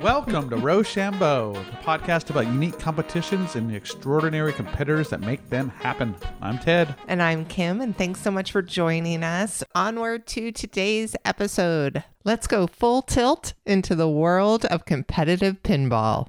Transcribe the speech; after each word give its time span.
Welcome 0.00 0.48
to 0.48 0.56
Rochambeau, 0.56 1.52
the 1.52 1.76
podcast 1.84 2.30
about 2.30 2.46
unique 2.46 2.78
competitions 2.78 3.54
and 3.54 3.68
the 3.68 3.76
extraordinary 3.76 4.54
competitors 4.54 5.10
that 5.10 5.20
make 5.20 5.50
them 5.50 5.68
happen. 5.68 6.14
I'm 6.40 6.58
Ted. 6.58 6.94
And 7.06 7.22
I'm 7.22 7.44
Kim, 7.44 7.82
and 7.82 7.94
thanks 7.94 8.18
so 8.20 8.30
much 8.30 8.50
for 8.50 8.62
joining 8.62 9.22
us. 9.22 9.62
Onward 9.74 10.26
to 10.28 10.52
today's 10.52 11.14
episode. 11.26 12.02
Let's 12.24 12.46
go 12.46 12.66
full 12.66 13.02
tilt 13.02 13.52
into 13.66 13.94
the 13.94 14.08
world 14.08 14.64
of 14.64 14.86
competitive 14.86 15.62
pinball. 15.62 16.28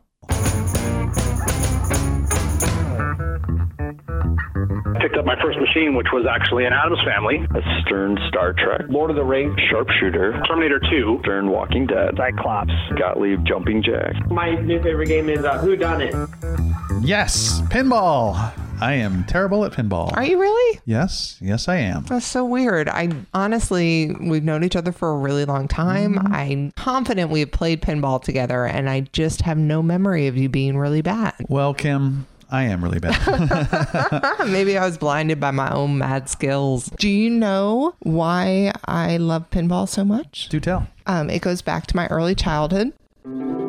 Picked 5.02 5.18
up 5.18 5.26
my 5.26 5.36
first 5.42 5.58
machine, 5.60 5.96
which 5.96 6.08
was 6.14 6.28
actually 6.30 6.66
an 6.66 6.74
Addams 6.74 7.02
Family, 7.04 7.38
a 7.56 7.82
Stern 7.82 8.20
Star 8.28 8.54
Trek, 8.54 8.82
Lord 8.88 9.10
of 9.10 9.16
the 9.16 9.24
Rings, 9.24 9.60
Sharpshooter, 9.72 10.40
Terminator 10.48 10.80
2, 10.92 11.22
Stern 11.24 11.50
Walking 11.50 11.88
Dead, 11.88 12.14
Cyclops, 12.18 12.72
Gottlieb 13.00 13.44
Jumping 13.44 13.82
Jack. 13.82 14.14
My 14.30 14.54
new 14.62 14.80
favorite 14.84 15.08
game 15.08 15.28
is 15.28 15.44
uh, 15.44 15.58
Who 15.58 15.76
Dunnit. 15.76 16.14
Yes, 17.04 17.62
pinball. 17.62 18.36
I 18.80 18.94
am 18.94 19.24
terrible 19.26 19.64
at 19.66 19.74
pinball. 19.74 20.16
Are 20.16 20.24
you 20.24 20.40
really? 20.40 20.80
Yes, 20.86 21.38
yes, 21.42 21.68
I 21.68 21.78
am. 21.78 22.04
That's 22.06 22.26
so 22.26 22.46
weird. 22.46 22.90
I 22.90 23.10
honestly, 23.34 24.16
we've 24.20 24.44
known 24.44 24.64
each 24.64 24.76
other 24.76 24.92
for 24.92 25.12
a 25.12 25.18
really 25.18 25.46
long 25.46 25.68
time. 25.68 26.20
I'm 26.32 26.72
confident 26.72 27.32
we 27.32 27.42
have 27.42 27.52
played 27.52 27.82
pinball 27.82 28.22
together, 28.22 28.66
and 28.66 28.90
I 28.90 29.02
just 29.14 29.42
have 29.42 29.58
no 29.58 29.82
memory 29.82 30.28
of 30.28 30.38
you 30.38 30.50
being 30.50 30.78
really 30.78 31.02
bad. 31.02 31.34
Well, 31.48 31.76
Kim, 31.76 32.26
I 32.52 32.64
am 32.64 32.84
really 32.84 33.00
bad. 33.00 34.40
Maybe 34.46 34.78
I 34.78 34.86
was 34.86 34.98
blinded 34.98 35.40
by 35.40 35.52
my 35.52 35.72
own 35.72 35.98
mad 35.98 36.30
skills. 36.30 36.90
Do 36.98 37.08
you 37.08 37.30
know 37.30 37.96
why 38.00 38.74
I 38.86 39.18
love 39.18 39.50
pinball 39.50 39.88
so 39.88 40.04
much? 40.04 40.50
Do 40.50 40.60
tell. 40.60 40.88
Um, 41.06 41.30
it 41.30 41.42
goes 41.42 41.62
back 41.62 41.88
to 41.88 41.96
my 41.96 42.08
early 42.08 42.36
childhood. 42.36 42.92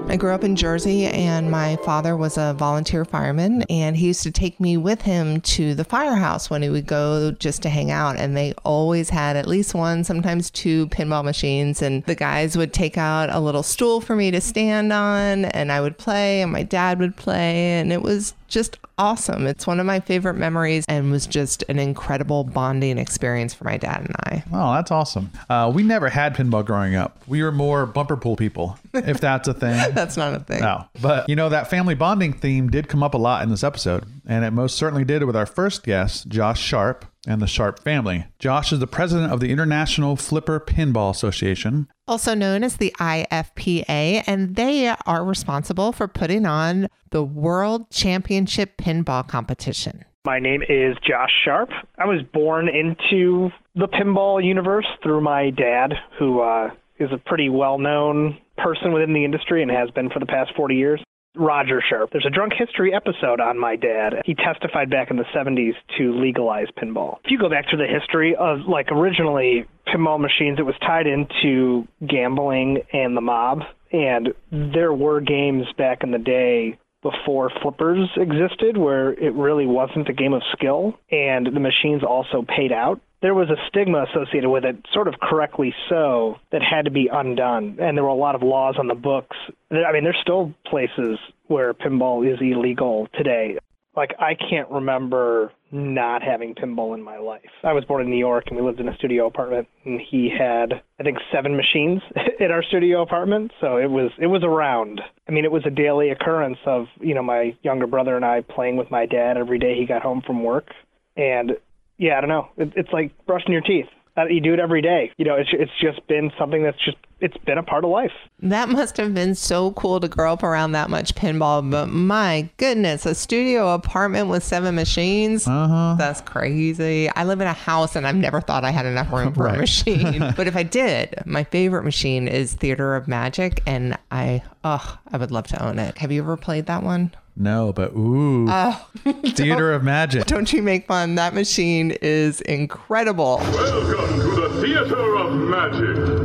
I 0.08 0.16
grew 0.16 0.33
up 0.33 0.44
in 0.44 0.56
Jersey, 0.56 1.06
and 1.06 1.50
my 1.50 1.77
father 1.84 2.16
was 2.16 2.36
a 2.36 2.55
volunteer 2.58 3.05
fireman, 3.05 3.62
and 3.70 3.97
he 3.97 4.08
used 4.08 4.24
to 4.24 4.30
take 4.30 4.58
me 4.58 4.77
with 4.77 5.02
him 5.02 5.41
to 5.42 5.74
the 5.74 5.84
firehouse 5.84 6.50
when 6.50 6.62
he 6.62 6.69
would 6.69 6.86
go 6.86 7.30
just 7.30 7.62
to 7.62 7.69
hang 7.69 7.91
out. 7.91 8.17
And 8.17 8.36
they 8.36 8.52
always 8.64 9.11
had 9.11 9.36
at 9.36 9.46
least 9.46 9.74
one, 9.74 10.05
sometimes 10.05 10.50
two 10.50 10.89
pinball 10.89 11.24
machines. 11.24 11.83
And 11.83 12.02
the 12.05 12.14
guys 12.14 12.56
would 12.56 12.72
take 12.72 12.98
out 12.98 13.30
a 13.30 13.41
little 13.41 13.62
stool 13.62 14.00
for 14.00 14.17
me 14.17 14.30
to 14.33 14.41
stand 14.41 14.92
on, 14.92 15.44
and 15.46 15.70
I 15.70 15.80
would 15.80 15.98
play, 15.98 16.42
and 16.42 16.50
my 16.50 16.64
dad 16.64 16.98
would 16.98 17.17
play, 17.17 17.78
and 17.78 17.92
it 17.92 18.02
was 18.02 18.34
just 18.53 18.78
awesome. 18.98 19.47
It's 19.47 19.67
one 19.67 19.81
of 19.81 19.86
my 19.86 19.98
favorite 19.98 20.34
memories 20.34 20.84
and 20.89 21.11
was 21.11 21.27
just 21.27 21.64
an 21.69 21.78
incredible 21.78 22.45
bonding 22.45 22.98
experience 22.98 23.55
for 23.55 23.64
my 23.64 23.77
dad 23.77 24.00
and 24.00 24.14
I. 24.25 24.45
Oh, 24.53 24.75
that's 24.75 24.91
awesome. 24.91 25.31
Uh, 25.48 25.72
we 25.75 25.83
never 25.83 26.08
had 26.08 26.34
pinball 26.36 26.64
growing 26.64 26.95
up. 26.95 27.23
We 27.27 27.42
were 27.42 27.53
more 27.53 27.86
bumper 27.86 28.17
pool 28.17 28.36
people, 28.36 28.78
if 28.92 29.20
that's 29.20 29.48
a 29.48 29.55
thing. 29.55 29.73
That's 29.95 30.17
not 30.17 30.34
a 30.34 30.41
thing. 30.41 30.61
No, 30.61 30.84
but 31.00 31.28
you 31.28 31.36
know 31.36 31.48
that 31.48 31.69
family 31.70 31.95
bonding 31.95 32.33
theme 32.33 32.69
did 32.70 32.89
come 32.89 33.03
up 33.03 33.14
a 33.14 33.19
lot 33.19 33.42
in 33.42 33.50
this 33.50 33.64
episode, 33.64 34.05
and 34.27 34.45
it 34.45 34.50
most 34.50 34.77
certainly 34.77 35.05
did 35.05 35.25
with 35.25 35.36
our 35.36 35.47
first 35.47 35.83
guest, 35.83 36.28
Josh 36.28 36.61
Sharpe, 36.61 37.05
and 37.27 37.41
the 37.41 37.47
Sharpe 37.47 37.83
family. 37.83 38.27
Josh 38.39 38.73
is 38.73 38.81
the 38.81 38.87
president 38.87 39.33
of 39.33 39.41
the 39.41 39.51
International 39.51 40.17
Flipper 40.17 40.59
Pinball 40.61 41.11
Association. 41.11 41.89
also 42.09 42.34
known 42.34 42.64
as 42.64 42.77
the 42.77 42.95
IFPA, 42.98 44.25
and 44.27 44.56
they 44.56 44.89
are 44.89 45.25
responsible 45.25 45.92
for 45.92 46.09
putting 46.09 46.47
on 46.47 46.89
the 47.11 47.23
World 47.23 47.91
Championship 47.91 48.77
Pinball 48.77 49.27
Competition. 49.27 50.05
My 50.25 50.39
name 50.39 50.62
is 50.69 50.97
Josh 51.06 51.31
Sharpe. 51.45 51.70
I 51.98 52.06
was 52.06 52.23
born 52.33 52.69
into 52.69 53.51
the 53.75 53.89
pinball 53.89 54.45
universe 54.45 54.86
through 55.03 55.20
my 55.20 55.51
dad, 55.51 55.95
who 56.19 56.41
uh, 56.41 56.70
is 56.98 57.11
a 57.12 57.19
pretty 57.19 57.48
well 57.48 57.79
known 57.79 58.39
person 58.57 58.92
within 58.92 59.12
the 59.12 59.25
industry 59.25 59.62
and 59.62 59.70
has 59.70 59.91
been 59.91 60.11
for 60.11 60.20
the 60.20 60.27
past 60.27 60.53
40 60.57 60.75
years. 60.77 61.03
Roger 61.34 61.83
Sharpe. 61.88 62.11
There's 62.12 62.27
a 62.27 62.30
drunk 62.30 62.52
history 62.57 62.95
episode 62.95 63.40
on 63.40 63.58
my 63.58 63.77
dad. 63.77 64.23
He 64.24 64.34
testified 64.34 64.90
back 64.90 65.11
in 65.11 65.17
the 65.17 65.24
70s 65.34 65.74
to 65.98 66.12
legalize 66.20 66.68
pinball. 66.77 67.18
If 67.24 67.30
you 67.30 67.39
go 67.39 67.48
back 67.48 67.68
to 67.68 67.77
the 67.77 67.86
history 67.86 68.36
of 68.36 68.61
like 68.68 68.89
originally 68.90 69.67
pinball 69.86 70.20
machines, 70.20 70.58
it 70.58 70.67
was 70.67 70.74
tied 70.80 71.07
into 71.07 71.86
gambling 72.07 72.83
and 72.92 73.17
the 73.17 73.20
mob. 73.20 73.61
And 73.92 74.33
there 74.51 74.92
were 74.92 75.20
games 75.20 75.67
back 75.77 76.02
in 76.02 76.12
the 76.12 76.18
day 76.18 76.79
before 77.02 77.51
flippers 77.63 78.08
existed 78.17 78.77
where 78.77 79.13
it 79.13 79.35
really 79.35 79.67
wasn't 79.67 80.08
a 80.08 80.13
game 80.13 80.33
of 80.33 80.42
skill 80.52 80.95
and 81.11 81.46
the 81.46 81.61
machines 81.61 82.02
also 82.02 82.42
paid 82.42 82.73
out. 82.73 83.01
There 83.20 83.35
was 83.35 83.51
a 83.51 83.57
stigma 83.68 84.05
associated 84.11 84.48
with 84.48 84.64
it, 84.64 84.77
sort 84.92 85.07
of 85.07 85.14
correctly 85.20 85.74
so, 85.89 86.36
that 86.51 86.61
had 86.63 86.86
to 86.86 86.90
be 86.90 87.08
undone. 87.13 87.79
And 87.80 87.96
there 87.96 88.02
were 88.02 88.11
a 88.11 88.14
lot 88.14 88.35
of 88.35 88.42
laws 88.42 88.77
on 88.79 88.89
the 88.89 88.96
books. 88.96 89.36
I 89.70 89.92
mean, 89.92 90.02
there's 90.02 90.18
still 90.20 90.52
places 90.67 91.18
where 91.46 91.73
pinball 91.73 92.29
is 92.29 92.40
illegal 92.40 93.08
today. 93.14 93.58
Like, 93.95 94.14
I 94.19 94.34
can't 94.34 94.70
remember 94.70 95.52
not 95.72 96.22
having 96.22 96.55
pinball 96.55 96.94
in 96.94 97.02
my 97.02 97.18
life. 97.18 97.40
I 97.64 97.72
was 97.72 97.84
born 97.84 98.02
in 98.02 98.10
New 98.10 98.18
York 98.18 98.44
and 98.48 98.56
we 98.56 98.62
lived 98.62 98.78
in 98.78 98.88
a 98.88 98.96
studio 98.96 99.27
apartment 99.27 99.66
and 99.84 100.00
he 100.00 100.30
had 100.30 100.83
I 101.00 101.02
think 101.02 101.18
seven 101.33 101.56
machines 101.56 102.02
in 102.40 102.50
our 102.50 102.62
studio 102.62 103.02
apartment, 103.02 103.52
so 103.60 103.78
it 103.78 103.90
was 103.90 104.10
it 104.18 104.27
was 104.27 104.42
around. 104.44 105.00
I 105.27 105.33
mean, 105.33 105.44
it 105.44 105.50
was 105.50 105.62
a 105.66 105.70
daily 105.70 106.10
occurrence 106.10 106.58
of, 106.66 106.86
you 107.00 107.14
know, 107.14 107.22
my 107.22 107.56
younger 107.62 107.86
brother 107.86 108.16
and 108.16 108.24
I 108.24 108.42
playing 108.42 108.77
with 108.77 108.90
my 108.90 109.06
dad 109.06 109.36
every 109.38 109.58
day 109.58 109.77
he 109.78 109.86
got 109.86 110.02
home 110.02 110.22
from 110.27 110.44
work. 110.44 110.68
And 111.16 111.52
yeah, 111.96 112.18
I 112.18 112.20
don't 112.20 112.28
know. 112.28 112.48
It, 112.56 112.72
it's 112.77 112.92
like 112.92 113.12
brushing 113.27 113.52
your 113.52 113.62
teeth. 113.62 113.86
You 114.28 114.40
do 114.40 114.52
it 114.52 114.61
every 114.61 114.83
day. 114.83 115.11
You 115.17 115.24
know, 115.24 115.36
it's 115.36 115.50
it's 115.52 115.73
just 115.80 116.06
been 116.06 116.30
something 116.39 116.62
that's 116.62 116.83
just 116.84 116.96
it's 117.20 117.36
been 117.46 117.56
a 117.56 117.62
part 117.62 117.84
of 117.84 117.90
life. 117.90 118.12
That 118.40 118.68
must 118.68 118.96
have 118.96 119.14
been 119.14 119.34
so 119.34 119.70
cool 119.73 120.00
to 120.00 120.08
grow 120.08 120.33
up 120.33 120.42
around 120.42 120.73
that 120.73 120.90
much 120.90 121.14
pinball, 121.14 121.68
but 121.70 121.86
my 121.89 122.48
goodness, 122.56 123.06
a 123.06 123.14
studio 123.14 123.72
apartment 123.72 124.28
with 124.28 124.42
seven 124.42 124.74
machines? 124.74 125.46
Uh-huh. 125.46 125.95
That's 125.96 126.20
crazy. 126.20 127.08
I 127.11 127.22
live 127.24 127.40
in 127.40 127.46
a 127.46 127.52
house 127.52 127.95
and 127.95 128.06
I've 128.06 128.17
never 128.17 128.40
thought 128.40 128.64
I 128.64 128.70
had 128.70 128.84
enough 128.87 129.12
room 129.12 129.32
for 129.32 129.44
Right. 129.44 129.55
a 129.55 129.58
machine. 129.58 130.32
but 130.37 130.46
if 130.49 130.56
I 130.56 130.64
did, 130.64 131.14
my 131.25 131.44
favorite 131.44 131.84
machine 131.84 132.26
is 132.26 132.55
Theater 132.55 132.96
of 132.96 133.06
Magic, 133.06 133.62
and 133.67 133.96
I, 134.11 134.43
oh, 134.64 134.99
I 135.12 135.17
would 135.17 135.31
love 135.31 135.46
to 135.49 135.64
own 135.64 135.78
it. 135.78 135.96
Have 135.99 136.11
you 136.11 136.22
ever 136.22 136.37
played 136.37 136.67
that 136.67 136.82
one? 136.82 137.12
No, 137.35 137.73
but 137.73 137.93
ooh, 137.94 138.47
oh. 138.49 138.88
Theater 139.35 139.73
of 139.73 139.82
Magic. 139.82 140.26
Don't 140.26 140.53
you 140.53 140.62
make 140.62 140.87
fun? 140.87 141.15
That 141.15 141.35
machine 141.35 141.93
is 142.03 142.43
incredible. 142.43 143.38
Welcome 143.38 144.20
to 144.20 144.49
the 144.49 144.61
Theater 144.61 145.17
of 145.17 145.32
Magic. 145.35 146.21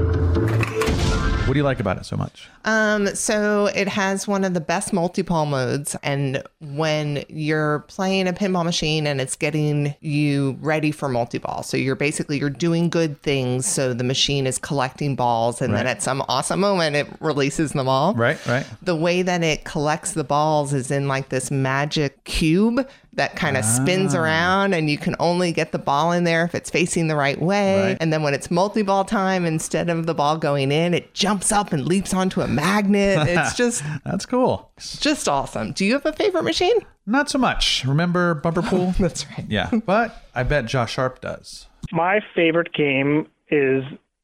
What 1.48 1.54
do 1.54 1.60
you 1.60 1.64
like 1.64 1.80
about 1.80 1.98
it 1.98 2.06
so 2.06 2.18
much? 2.18 2.50
Um, 2.66 3.08
so 3.16 3.68
it 3.68 3.88
has 3.88 4.28
one 4.28 4.44
of 4.44 4.54
the 4.54 4.60
best 4.60 4.92
multi-ball 4.92 5.46
modes, 5.46 5.96
and 6.04 6.44
when 6.60 7.24
you're 7.30 7.80
playing 7.88 8.28
a 8.28 8.34
pinball 8.34 8.66
machine 8.66 9.08
and 9.08 9.22
it's 9.22 9.38
getting 9.38 9.96
you 10.02 10.58
ready 10.60 10.92
for 10.92 11.08
multi-ball, 11.08 11.64
so 11.64 11.78
you're 11.78 11.96
basically 11.96 12.38
you're 12.38 12.50
doing 12.50 12.90
good 12.90 13.22
things. 13.22 13.66
So 13.66 13.94
the 13.94 14.04
machine 14.04 14.46
is 14.46 14.58
collecting 14.60 15.16
balls, 15.16 15.62
and 15.62 15.74
then 15.74 15.88
at 15.88 16.04
some 16.04 16.22
awesome 16.28 16.60
moment, 16.60 16.98
it 16.98 17.08
releases 17.22 17.72
them 17.72 17.88
all. 17.88 18.14
Right, 18.14 18.46
right. 18.46 18.66
The 18.82 18.98
way 18.98 19.22
that 19.22 19.42
it 19.42 19.64
collects 19.64 20.12
the 20.12 20.26
balls 20.26 20.74
is 20.74 20.92
in 20.92 21.08
like 21.08 21.30
this 21.30 21.50
magic 21.50 22.26
cube 22.26 22.86
that 23.18 23.36
kind 23.36 23.58
of 23.58 23.66
spins 23.66 24.16
Ah. 24.16 24.20
around, 24.22 24.74
and 24.74 24.90
you 24.90 24.98
can 24.98 25.16
only 25.20 25.52
get 25.52 25.72
the 25.72 25.78
ball 25.80 26.12
in 26.12 26.24
there 26.24 26.46
if 26.46 26.56
it's 26.56 26.70
facing 26.70 27.08
the 27.08 27.16
right 27.16 27.40
way. 27.42 27.82
Right. 27.90 27.98
And 28.00 28.14
then 28.14 28.24
when 28.24 28.34
it's 28.34 28.50
multi 28.50 28.82
ball 28.84 29.04
time, 29.06 29.46
instead 29.46 29.90
of 29.90 30.06
the 30.06 30.14
ball 30.14 30.38
going 30.38 30.72
in, 30.72 30.94
it 30.94 31.14
jumps 31.14 31.52
up 31.52 31.74
and 31.74 31.86
leaps 31.86 32.14
onto 32.14 32.42
a 32.42 32.48
magnet. 32.48 33.18
It's 33.28 33.56
just 33.56 33.84
That's 34.06 34.26
cool. 34.26 34.72
just 34.80 35.28
awesome. 35.28 35.74
Do 35.74 35.84
you 35.86 35.94
have 35.94 36.06
a 36.06 36.14
favorite 36.14 36.44
machine? 36.44 36.78
Not 37.06 37.30
so 37.30 37.38
much. 37.38 37.84
Remember 37.86 38.34
Bumper 38.36 38.62
Pool? 38.62 38.94
That's 39.00 39.26
right. 39.32 39.46
yeah, 39.50 39.70
but 39.86 40.24
I 40.34 40.44
bet 40.44 40.66
Josh 40.66 40.94
Sharpe 40.94 41.22
does. 41.22 41.68
My 41.92 42.20
favorite 42.36 42.74
game 42.74 43.28
is 43.50 43.84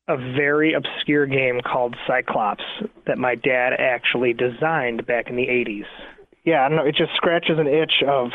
a 0.09 0.17
very 0.17 0.73
obscure 0.73 1.25
game 1.25 1.61
called 1.61 1.95
Cyclops 2.05 2.63
that 3.07 3.17
my 3.17 3.35
dad 3.35 3.71
actually 3.79 4.33
designed 4.33 5.05
back 5.05 5.29
in 5.29 5.37
the 5.37 5.47
80s. 5.47 5.85
Yeah, 6.43 6.65
I 6.65 6.67
don't 6.67 6.75
know. 6.77 6.85
It 6.85 6.95
just 6.95 7.13
scratches 7.15 7.57
an 7.57 7.67
itch 7.67 8.03
of 8.05 8.31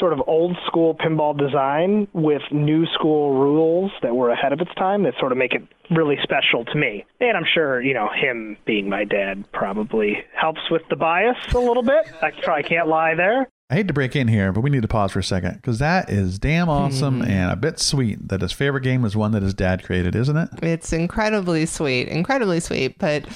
sort 0.00 0.12
of 0.12 0.22
old 0.26 0.56
school 0.66 0.94
pinball 0.94 1.38
design 1.38 2.08
with 2.12 2.42
new 2.50 2.86
school 2.94 3.38
rules 3.38 3.92
that 4.02 4.16
were 4.16 4.30
ahead 4.30 4.52
of 4.52 4.60
its 4.60 4.74
time 4.74 5.04
that 5.04 5.14
sort 5.20 5.30
of 5.30 5.38
make 5.38 5.52
it 5.52 5.62
really 5.90 6.16
special 6.22 6.64
to 6.64 6.74
me. 6.76 7.04
And 7.20 7.36
I'm 7.36 7.46
sure, 7.52 7.80
you 7.80 7.94
know, 7.94 8.08
him 8.12 8.56
being 8.66 8.88
my 8.88 9.04
dad 9.04 9.44
probably 9.52 10.24
helps 10.34 10.60
with 10.70 10.82
the 10.90 10.96
bias 10.96 11.36
a 11.54 11.58
little 11.58 11.82
bit. 11.82 12.10
I 12.22 12.30
probably 12.42 12.64
can't 12.64 12.88
lie 12.88 13.14
there. 13.14 13.46
I 13.70 13.74
hate 13.74 13.86
to 13.86 13.94
break 13.94 14.16
in 14.16 14.26
here, 14.26 14.52
but 14.52 14.62
we 14.62 14.70
need 14.70 14.82
to 14.82 14.88
pause 14.88 15.12
for 15.12 15.20
a 15.20 15.24
second 15.24 15.54
because 15.54 15.78
that 15.78 16.10
is 16.10 16.40
damn 16.40 16.68
awesome 16.68 17.20
hmm. 17.20 17.30
and 17.30 17.52
a 17.52 17.56
bit 17.56 17.78
sweet 17.78 18.28
that 18.28 18.40
his 18.40 18.50
favorite 18.50 18.80
game 18.80 19.04
is 19.04 19.16
one 19.16 19.30
that 19.30 19.44
his 19.44 19.54
dad 19.54 19.84
created, 19.84 20.16
isn't 20.16 20.36
it? 20.36 20.48
It's 20.60 20.92
incredibly 20.92 21.66
sweet, 21.66 22.08
incredibly 22.08 22.58
sweet. 22.58 22.98
But 22.98 23.26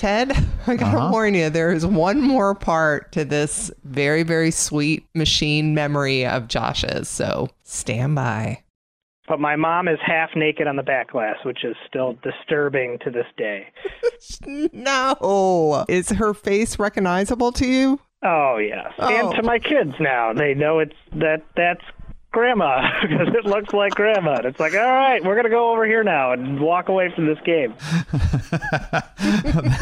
Ted, 0.00 0.32
I 0.66 0.76
gotta 0.76 0.96
Uh-huh. 0.96 1.10
warn 1.12 1.34
you, 1.34 1.50
there 1.50 1.70
is 1.72 1.84
one 1.84 2.22
more 2.22 2.54
part 2.54 3.12
to 3.12 3.22
this 3.22 3.70
very, 3.84 4.22
very 4.22 4.50
sweet 4.50 5.04
machine 5.14 5.74
memory 5.74 6.24
of 6.24 6.48
Josh's. 6.48 7.06
So 7.06 7.48
stand 7.64 8.14
by. 8.14 8.62
But 9.28 9.40
my 9.40 9.56
mom 9.56 9.88
is 9.88 9.98
half 10.04 10.30
naked 10.34 10.66
on 10.66 10.76
the 10.76 10.82
back 10.82 11.10
glass, 11.12 11.36
which 11.44 11.64
is 11.64 11.76
still 11.86 12.16
disturbing 12.22 12.98
to 13.04 13.10
this 13.10 13.26
day. 13.36 13.66
No. 14.72 15.84
Is 15.88 16.08
her 16.10 16.32
face 16.34 16.78
recognizable 16.78 17.52
to 17.52 17.66
you? 17.66 18.00
Oh 18.22 18.56
yes, 18.56 18.92
Oh. 18.98 19.08
and 19.08 19.34
to 19.36 19.42
my 19.42 19.58
kids 19.58 19.92
now, 20.00 20.32
they 20.32 20.54
know 20.54 20.78
it's 20.78 20.94
that 21.16 21.42
that's 21.56 21.84
grandma 22.32 22.88
because 23.02 23.28
it 23.34 23.44
looks 23.44 23.72
like 23.74 23.94
grandma. 23.94 24.36
And 24.36 24.46
it's 24.46 24.60
like, 24.60 24.74
all 24.74 24.80
right, 24.80 25.22
we're 25.24 25.36
gonna 25.36 25.48
go 25.50 25.70
over 25.72 25.84
here 25.86 26.02
now 26.04 26.32
and 26.32 26.60
walk 26.60 26.88
away 26.88 27.12
from 27.14 27.26
this 27.26 27.38
game. 27.44 27.74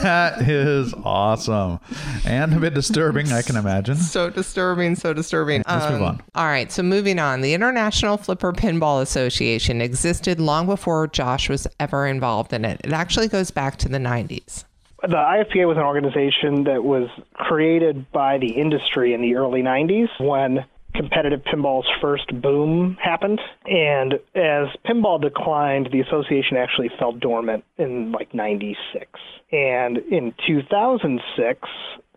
that 0.03 0.43
is 0.49 0.95
awesome 1.05 1.81
and 2.25 2.55
a 2.55 2.61
bit 2.61 2.75
disturbing, 2.75 3.33
I 3.33 3.43
can 3.43 3.57
imagine. 3.57 3.97
So 3.97 4.31
disturbing, 4.31 4.95
so 4.95 5.13
disturbing. 5.13 5.63
Let's 5.67 5.91
move 5.91 6.03
Um, 6.03 6.07
on. 6.09 6.23
All 6.35 6.47
right, 6.47 6.71
so 6.71 6.83
moving 6.83 7.19
on. 7.19 7.41
The 7.41 7.55
International 7.55 8.17
Flipper 8.17 8.53
Pinball 8.53 9.03
Association 9.03 9.81
existed 9.81 10.41
long 10.41 10.67
before 10.67 11.07
Josh 11.09 11.49
was 11.49 11.67
ever 11.81 12.07
involved 12.07 12.53
in 12.53 12.65
it. 12.65 12.81
It 12.85 12.93
actually 12.93 13.29
goes 13.29 13.51
back 13.51 13.77
to 13.79 13.89
the 13.89 13.99
90s. 13.99 14.65
The 15.03 15.09
IFPA 15.17 15.69
was 15.69 15.77
an 15.77 15.85
organization 15.85 16.65
that 16.65 16.83
was 16.83 17.09
created 17.35 18.11
by 18.11 18.39
the 18.39 18.49
industry 18.51 19.15
in 19.15 19.23
the 19.23 19.37
early 19.37 19.63
90s 19.63 20.09
when 20.19 20.65
competitive 20.95 21.41
pinball's 21.45 21.87
first 22.01 22.29
boom 22.41 22.97
happened. 23.03 23.41
And 23.67 24.15
as 24.35 24.69
pinball 24.87 25.21
declined, 25.21 25.89
the 25.93 26.01
association 26.01 26.57
actually 26.57 26.91
fell 26.99 27.13
dormant 27.13 27.65
in 27.77 28.13
like 28.13 28.35
96. 28.35 29.07
And 29.53 29.99
in 29.99 30.35
2006, 30.47 31.69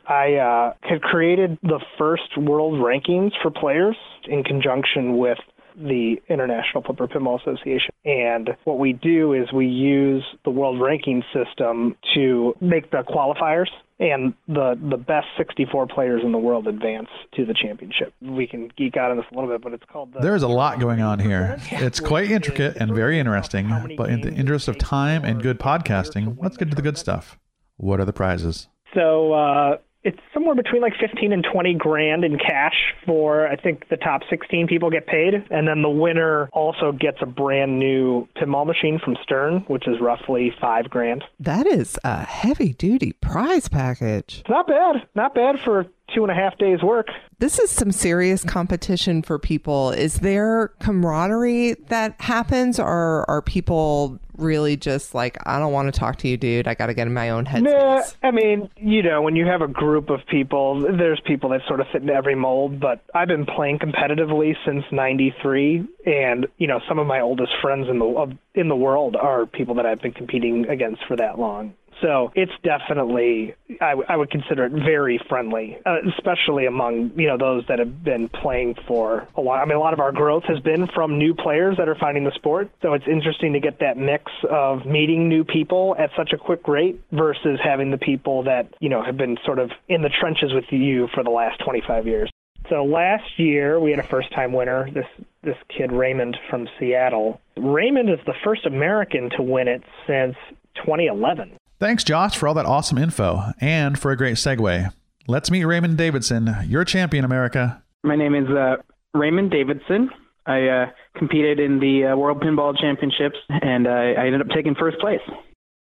I 0.07 0.33
uh, 0.35 0.73
had 0.81 1.01
created 1.01 1.57
the 1.61 1.79
first 1.97 2.37
world 2.37 2.79
rankings 2.79 3.31
for 3.41 3.51
players 3.51 3.95
in 4.25 4.43
conjunction 4.43 5.17
with 5.17 5.37
the 5.75 6.21
International 6.29 6.83
Flipper 6.83 7.07
Pinball 7.07 7.41
Association. 7.41 7.93
And 8.05 8.51
what 8.63 8.79
we 8.79 8.93
do 8.93 9.33
is 9.33 9.51
we 9.51 9.67
use 9.67 10.23
the 10.43 10.49
world 10.49 10.81
ranking 10.81 11.23
system 11.33 11.95
to 12.15 12.55
make 12.61 12.91
the 12.91 13.03
qualifiers 13.07 13.67
and 14.01 14.33
the 14.47 14.77
the 14.89 14.97
best 14.97 15.27
64 15.37 15.87
players 15.87 16.23
in 16.25 16.31
the 16.31 16.37
world 16.37 16.67
advance 16.67 17.09
to 17.35 17.45
the 17.45 17.53
championship. 17.53 18.13
We 18.19 18.47
can 18.47 18.71
geek 18.75 18.97
out 18.97 19.11
on 19.11 19.17
this 19.17 19.27
a 19.31 19.35
little 19.35 19.49
bit, 19.49 19.61
but 19.61 19.73
it's 19.73 19.83
called 19.91 20.13
the 20.13 20.19
There's 20.19 20.43
a 20.43 20.47
lot 20.47 20.79
going 20.79 21.01
on 21.01 21.19
here. 21.19 21.57
It's 21.69 21.99
quite 21.99 22.31
intricate 22.31 22.77
and 22.77 22.93
very 22.93 23.19
interesting, 23.19 23.95
but 23.95 24.09
in 24.09 24.21
the 24.21 24.33
interest 24.33 24.67
of 24.67 24.77
time 24.79 25.23
and 25.23 25.41
good 25.41 25.59
podcasting, 25.59 26.37
let's 26.41 26.57
get 26.57 26.69
to 26.71 26.75
the 26.75 26.81
good 26.81 26.97
stuff. 26.97 27.37
What 27.77 27.99
are 27.99 28.05
the 28.05 28.13
prizes? 28.13 28.67
So 28.95 29.33
uh, 29.33 29.77
it's 30.03 30.19
somewhere 30.33 30.55
between 30.55 30.81
like 30.81 30.93
15 30.99 31.31
and 31.31 31.45
20 31.51 31.73
grand 31.75 32.23
in 32.23 32.37
cash 32.37 32.93
for 33.05 33.47
I 33.47 33.55
think 33.55 33.89
the 33.89 33.97
top 33.97 34.21
16 34.29 34.67
people 34.67 34.89
get 34.89 35.07
paid, 35.07 35.33
and 35.49 35.67
then 35.67 35.81
the 35.81 35.89
winner 35.89 36.49
also 36.53 36.91
gets 36.91 37.17
a 37.21 37.25
brand 37.25 37.79
new 37.79 38.27
pinball 38.35 38.65
machine 38.65 38.99
from 39.03 39.15
Stern, 39.23 39.63
which 39.67 39.87
is 39.87 39.99
roughly 40.01 40.53
five 40.59 40.89
grand. 40.89 41.23
That 41.39 41.67
is 41.67 41.97
a 42.03 42.23
heavy 42.23 42.73
duty 42.73 43.13
prize 43.13 43.67
package. 43.67 44.39
It's 44.41 44.49
not 44.49 44.67
bad, 44.67 45.07
not 45.15 45.35
bad 45.35 45.59
for 45.63 45.85
two 46.13 46.23
and 46.23 46.31
a 46.31 46.35
half 46.35 46.57
days 46.57 46.81
work. 46.81 47.07
This 47.39 47.57
is 47.57 47.71
some 47.71 47.91
serious 47.91 48.43
competition 48.43 49.21
for 49.21 49.39
people. 49.39 49.91
Is 49.91 50.19
there 50.19 50.69
camaraderie 50.79 51.73
that 51.87 52.19
happens, 52.19 52.79
or 52.79 53.25
are 53.29 53.41
people 53.41 54.19
really 54.37 54.77
just 54.77 55.13
like, 55.13 55.37
I 55.45 55.59
don't 55.59 55.71
want 55.71 55.93
to 55.93 55.99
talk 55.99 56.17
to 56.17 56.27
you, 56.27 56.37
dude. 56.37 56.67
I 56.67 56.73
got 56.73 56.87
to 56.87 56.93
get 56.93 57.07
in 57.07 57.13
my 57.13 57.29
own 57.29 57.43
Nah, 57.43 57.51
headspace? 57.51 58.15
I 58.23 58.31
mean, 58.31 58.69
you 58.77 59.03
know, 59.03 59.21
when 59.21 59.35
you 59.35 59.45
have 59.45 59.61
a 59.61 59.67
group 59.67 60.09
of 60.09 60.19
people, 60.29 60.81
there's 60.81 61.21
people 61.25 61.49
that 61.49 61.61
sort 61.67 61.79
of 61.79 61.87
fit 61.91 62.01
into 62.01 62.13
every 62.13 62.35
mold, 62.35 62.79
but 62.79 63.03
I've 63.13 63.27
been 63.27 63.45
playing 63.45 63.79
competitively 63.79 64.55
since 64.65 64.83
93 64.91 65.87
and, 66.05 66.47
you 66.57 66.67
know, 66.67 66.79
some 66.87 66.99
of 66.99 67.07
my 67.07 67.21
oldest 67.21 67.51
friends 67.61 67.87
in 67.89 67.99
the 67.99 68.37
in 68.53 68.67
the 68.67 68.75
world 68.75 69.15
are 69.15 69.45
people 69.45 69.75
that 69.75 69.85
I've 69.85 70.01
been 70.01 70.11
competing 70.11 70.67
against 70.67 71.01
for 71.07 71.15
that 71.15 71.39
long. 71.39 71.73
So 72.01 72.31
it's 72.35 72.51
definitely, 72.63 73.53
I, 73.79 73.91
w- 73.91 74.05
I 74.09 74.17
would 74.17 74.31
consider 74.31 74.65
it 74.65 74.71
very 74.71 75.19
friendly, 75.29 75.77
uh, 75.85 75.97
especially 76.17 76.65
among, 76.65 77.11
you 77.15 77.27
know, 77.27 77.37
those 77.37 77.63
that 77.67 77.79
have 77.79 78.03
been 78.03 78.27
playing 78.29 78.75
for 78.87 79.27
a 79.35 79.41
while. 79.41 79.61
I 79.61 79.65
mean, 79.65 79.77
a 79.77 79.79
lot 79.79 79.93
of 79.93 79.99
our 79.99 80.11
growth 80.11 80.43
has 80.45 80.59
been 80.59 80.87
from 80.87 81.17
new 81.17 81.35
players 81.35 81.77
that 81.77 81.87
are 81.87 81.95
finding 81.95 82.23
the 82.23 82.31
sport. 82.31 82.69
So 82.81 82.93
it's 82.93 83.05
interesting 83.07 83.53
to 83.53 83.59
get 83.59 83.79
that 83.79 83.97
mix 83.97 84.31
of 84.49 84.85
meeting 84.85 85.29
new 85.29 85.43
people 85.43 85.95
at 85.97 86.09
such 86.17 86.33
a 86.33 86.37
quick 86.37 86.67
rate 86.67 86.99
versus 87.11 87.59
having 87.63 87.91
the 87.91 87.97
people 87.97 88.43
that, 88.43 88.73
you 88.79 88.89
know, 88.89 89.03
have 89.03 89.17
been 89.17 89.37
sort 89.45 89.59
of 89.59 89.71
in 89.87 90.01
the 90.01 90.09
trenches 90.09 90.53
with 90.53 90.65
you 90.71 91.07
for 91.13 91.23
the 91.23 91.29
last 91.29 91.61
25 91.63 92.07
years. 92.07 92.29
So 92.69 92.83
last 92.85 93.37
year 93.37 93.79
we 93.79 93.91
had 93.91 93.99
a 93.99 94.07
first 94.07 94.31
time 94.33 94.53
winner, 94.53 94.89
this 94.91 95.05
this 95.43 95.57
kid 95.75 95.91
Raymond 95.91 96.37
from 96.49 96.69
Seattle. 96.79 97.41
Raymond 97.57 98.09
is 98.09 98.19
the 98.25 98.35
first 98.43 98.65
American 98.65 99.29
to 99.31 99.41
win 99.41 99.67
it 99.67 99.83
since 100.07 100.35
2011. 100.75 101.57
Thanks, 101.81 102.03
Josh, 102.03 102.37
for 102.37 102.47
all 102.47 102.53
that 102.53 102.67
awesome 102.67 102.99
info 102.99 103.41
and 103.59 103.97
for 103.97 104.11
a 104.11 104.15
great 104.15 104.35
segue. 104.35 104.93
Let's 105.27 105.49
meet 105.49 105.65
Raymond 105.65 105.97
Davidson, 105.97 106.55
your 106.67 106.85
champion, 106.85 107.25
America. 107.25 107.81
My 108.03 108.15
name 108.15 108.35
is 108.35 108.47
uh, 108.49 108.75
Raymond 109.15 109.49
Davidson. 109.49 110.11
I 110.45 110.67
uh, 110.67 110.85
competed 111.17 111.59
in 111.59 111.79
the 111.79 112.11
uh, 112.13 112.15
World 112.15 112.39
Pinball 112.39 112.79
Championships, 112.79 113.37
and 113.49 113.87
I, 113.87 114.11
I 114.11 114.25
ended 114.27 114.41
up 114.41 114.49
taking 114.53 114.75
first 114.75 114.99
place. 114.99 115.21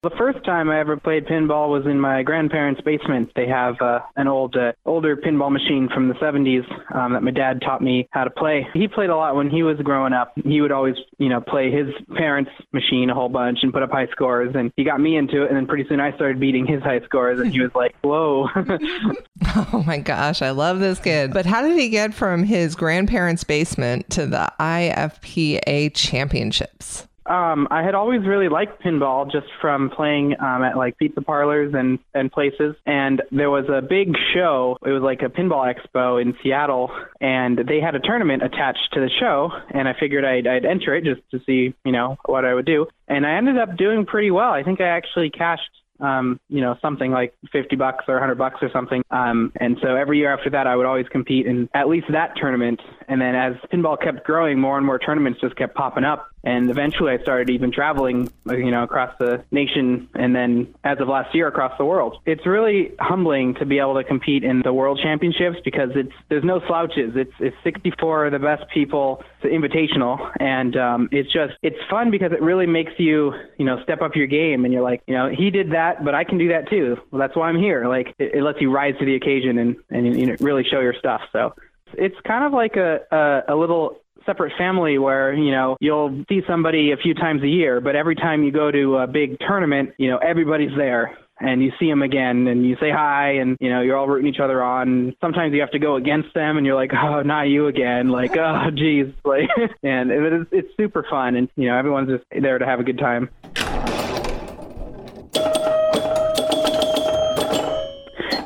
The 0.04 0.10
first 0.18 0.44
time 0.44 0.68
I 0.68 0.80
ever 0.80 0.98
played 0.98 1.24
pinball 1.24 1.70
was 1.70 1.86
in 1.86 1.98
my 1.98 2.22
grandparents' 2.22 2.82
basement. 2.82 3.30
They 3.34 3.48
have 3.48 3.80
uh, 3.80 4.00
an 4.16 4.28
old, 4.28 4.54
uh, 4.54 4.72
older 4.84 5.16
pinball 5.16 5.50
machine 5.50 5.88
from 5.88 6.08
the 6.08 6.14
70s 6.16 6.62
um, 6.94 7.14
that 7.14 7.22
my 7.22 7.30
dad 7.30 7.62
taught 7.62 7.80
me 7.80 8.06
how 8.10 8.24
to 8.24 8.30
play. 8.30 8.68
He 8.74 8.86
played 8.86 9.08
a 9.08 9.16
lot 9.16 9.34
when 9.34 9.48
he 9.48 9.62
was 9.62 9.78
growing 9.78 10.12
up. 10.12 10.34
He 10.44 10.60
would 10.60 10.72
always, 10.72 10.96
you 11.16 11.30
know, 11.30 11.40
play 11.40 11.70
his 11.70 11.86
parents' 12.14 12.50
machine 12.74 13.08
a 13.08 13.14
whole 13.14 13.30
bunch 13.30 13.60
and 13.62 13.72
put 13.72 13.82
up 13.82 13.92
high 13.92 14.06
scores. 14.08 14.54
And 14.54 14.70
he 14.76 14.84
got 14.84 15.00
me 15.00 15.16
into 15.16 15.42
it, 15.42 15.48
and 15.48 15.56
then 15.56 15.66
pretty 15.66 15.88
soon 15.88 16.00
I 16.00 16.14
started 16.16 16.38
beating 16.38 16.66
his 16.66 16.82
high 16.82 17.00
scores, 17.06 17.40
and 17.40 17.50
he 17.50 17.62
was 17.62 17.74
like, 17.74 17.94
"Whoa!" 18.02 18.50
Oh 19.72 19.82
my 19.86 19.96
gosh, 19.96 20.42
I 20.42 20.50
love 20.50 20.80
this 20.80 21.00
kid. 21.00 21.32
But 21.32 21.46
how 21.46 21.62
did 21.62 21.78
he 21.78 21.88
get 21.88 22.12
from 22.12 22.42
his 22.42 22.74
grandparents' 22.74 23.44
basement 23.44 24.10
to 24.10 24.26
the 24.26 24.52
IFPA 24.60 25.94
championships? 25.94 27.06
Um, 27.26 27.68
I 27.70 27.82
had 27.82 27.94
always 27.94 28.22
really 28.26 28.48
liked 28.48 28.82
pinball 28.82 29.30
just 29.30 29.46
from 29.60 29.90
playing 29.90 30.34
um, 30.40 30.62
at 30.62 30.76
like 30.76 30.98
pizza 30.98 31.22
parlors 31.22 31.72
and, 31.74 31.98
and 32.14 32.30
places. 32.30 32.74
And 32.86 33.22
there 33.30 33.50
was 33.50 33.64
a 33.68 33.80
big 33.80 34.14
show. 34.34 34.76
It 34.84 34.90
was 34.90 35.02
like 35.02 35.22
a 35.22 35.30
pinball 35.30 35.72
expo 35.72 36.20
in 36.20 36.36
Seattle, 36.42 36.90
and 37.20 37.58
they 37.58 37.80
had 37.80 37.94
a 37.94 38.00
tournament 38.00 38.42
attached 38.42 38.88
to 38.92 39.00
the 39.00 39.10
show. 39.20 39.50
And 39.70 39.88
I 39.88 39.94
figured 39.98 40.24
I'd, 40.24 40.46
I'd 40.46 40.64
enter 40.64 40.94
it 40.94 41.04
just 41.04 41.22
to 41.30 41.40
see, 41.46 41.74
you 41.84 41.92
know, 41.92 42.16
what 42.26 42.44
I 42.44 42.54
would 42.54 42.66
do. 42.66 42.86
And 43.08 43.26
I 43.26 43.36
ended 43.36 43.58
up 43.58 43.76
doing 43.76 44.06
pretty 44.06 44.30
well. 44.30 44.52
I 44.52 44.62
think 44.62 44.80
I 44.80 44.88
actually 44.88 45.30
cashed 45.30 45.70
um, 46.00 46.40
you 46.48 46.60
know, 46.60 46.76
something 46.82 47.10
like 47.10 47.34
50 47.52 47.76
bucks 47.76 48.04
or 48.08 48.14
100 48.14 48.36
bucks 48.36 48.56
or 48.62 48.70
something. 48.72 49.02
Um, 49.10 49.52
and 49.60 49.78
so 49.82 49.94
every 49.94 50.18
year 50.18 50.32
after 50.32 50.50
that, 50.50 50.66
I 50.66 50.76
would 50.76 50.86
always 50.86 51.06
compete 51.08 51.46
in 51.46 51.68
at 51.74 51.88
least 51.88 52.06
that 52.10 52.34
tournament. 52.36 52.80
And 53.08 53.20
then 53.20 53.34
as 53.34 53.54
pinball 53.72 54.00
kept 54.00 54.24
growing, 54.24 54.58
more 54.58 54.76
and 54.76 54.86
more 54.86 54.98
tournaments 54.98 55.40
just 55.40 55.56
kept 55.56 55.74
popping 55.74 56.04
up. 56.04 56.28
And 56.44 56.68
eventually 56.68 57.12
I 57.12 57.18
started 57.22 57.48
even 57.48 57.72
traveling, 57.72 58.30
you 58.46 58.70
know, 58.70 58.82
across 58.82 59.14
the 59.18 59.42
nation 59.50 60.08
and 60.14 60.36
then 60.36 60.74
as 60.84 61.00
of 61.00 61.08
last 61.08 61.34
year 61.34 61.48
across 61.48 61.76
the 61.78 61.86
world. 61.86 62.18
It's 62.26 62.46
really 62.46 62.92
humbling 63.00 63.54
to 63.54 63.64
be 63.64 63.78
able 63.78 63.94
to 63.94 64.04
compete 64.04 64.44
in 64.44 64.60
the 64.62 64.72
world 64.72 65.00
championships 65.02 65.56
because 65.64 65.90
it's, 65.94 66.12
there's 66.28 66.44
no 66.44 66.60
slouches. 66.66 67.12
It's, 67.16 67.32
it's 67.40 67.56
64 67.64 68.26
of 68.26 68.32
the 68.32 68.38
best 68.38 68.64
people. 68.74 69.22
It's 69.42 69.54
invitational. 69.54 70.30
And, 70.38 70.76
um, 70.76 71.08
it's 71.12 71.32
just, 71.32 71.54
it's 71.62 71.78
fun 71.88 72.10
because 72.10 72.32
it 72.32 72.42
really 72.42 72.66
makes 72.66 72.92
you, 72.98 73.32
you 73.58 73.64
know, 73.64 73.82
step 73.82 74.02
up 74.02 74.14
your 74.14 74.26
game 74.26 74.66
and 74.66 74.74
you're 74.74 74.82
like, 74.82 75.02
you 75.06 75.14
know, 75.14 75.30
he 75.30 75.50
did 75.50 75.72
that, 75.72 76.04
but 76.04 76.14
I 76.14 76.24
can 76.24 76.36
do 76.36 76.48
that 76.48 76.68
too. 76.68 76.98
Well, 77.10 77.20
that's 77.20 77.34
why 77.34 77.48
I'm 77.48 77.58
here. 77.58 77.88
Like 77.88 78.14
it, 78.18 78.34
it 78.34 78.42
lets 78.42 78.60
you 78.60 78.70
rise 78.70 78.94
to 78.98 79.06
the 79.06 79.14
occasion 79.14 79.58
and, 79.58 79.76
and, 79.88 80.18
you 80.18 80.26
know, 80.26 80.36
really 80.40 80.64
show 80.64 80.80
your 80.80 80.94
stuff. 80.98 81.22
So 81.32 81.54
it's 81.98 82.16
kind 82.26 82.44
of 82.44 82.52
like 82.52 82.76
a, 82.76 83.00
a, 83.10 83.54
a 83.54 83.56
little 83.56 83.96
separate 84.26 84.52
family 84.56 84.98
where 84.98 85.34
you 85.34 85.50
know 85.50 85.76
you'll 85.80 86.24
see 86.28 86.40
somebody 86.46 86.92
a 86.92 86.96
few 86.96 87.14
times 87.14 87.42
a 87.42 87.48
year 87.48 87.80
but 87.80 87.94
every 87.94 88.14
time 88.14 88.42
you 88.42 88.50
go 88.50 88.70
to 88.70 88.96
a 88.96 89.06
big 89.06 89.38
tournament 89.40 89.90
you 89.98 90.08
know 90.08 90.16
everybody's 90.16 90.74
there 90.76 91.18
and 91.40 91.62
you 91.62 91.72
see 91.78 91.88
them 91.88 92.02
again 92.02 92.46
and 92.46 92.64
you 92.64 92.76
say 92.80 92.90
hi 92.90 93.32
and 93.32 93.56
you 93.60 93.68
know 93.68 93.80
you're 93.80 93.96
all 93.96 94.06
rooting 94.06 94.32
each 94.32 94.40
other 94.40 94.62
on. 94.62 95.14
Sometimes 95.20 95.52
you 95.52 95.60
have 95.60 95.72
to 95.72 95.78
go 95.78 95.96
against 95.96 96.32
them 96.34 96.56
and 96.56 96.66
you're 96.66 96.76
like 96.76 96.92
oh 96.94 97.22
not 97.22 97.48
you 97.48 97.66
again. 97.66 98.08
Like 98.08 98.36
oh 98.36 98.70
geez. 98.74 99.12
Like 99.24 99.48
and 99.82 100.10
it 100.10 100.32
is, 100.32 100.46
it's 100.52 100.68
super 100.76 101.04
fun 101.08 101.34
and 101.34 101.48
you 101.56 101.68
know 101.68 101.76
everyone's 101.76 102.08
just 102.08 102.24
there 102.40 102.58
to 102.58 102.66
have 102.66 102.78
a 102.78 102.84
good 102.84 102.98
time 102.98 103.30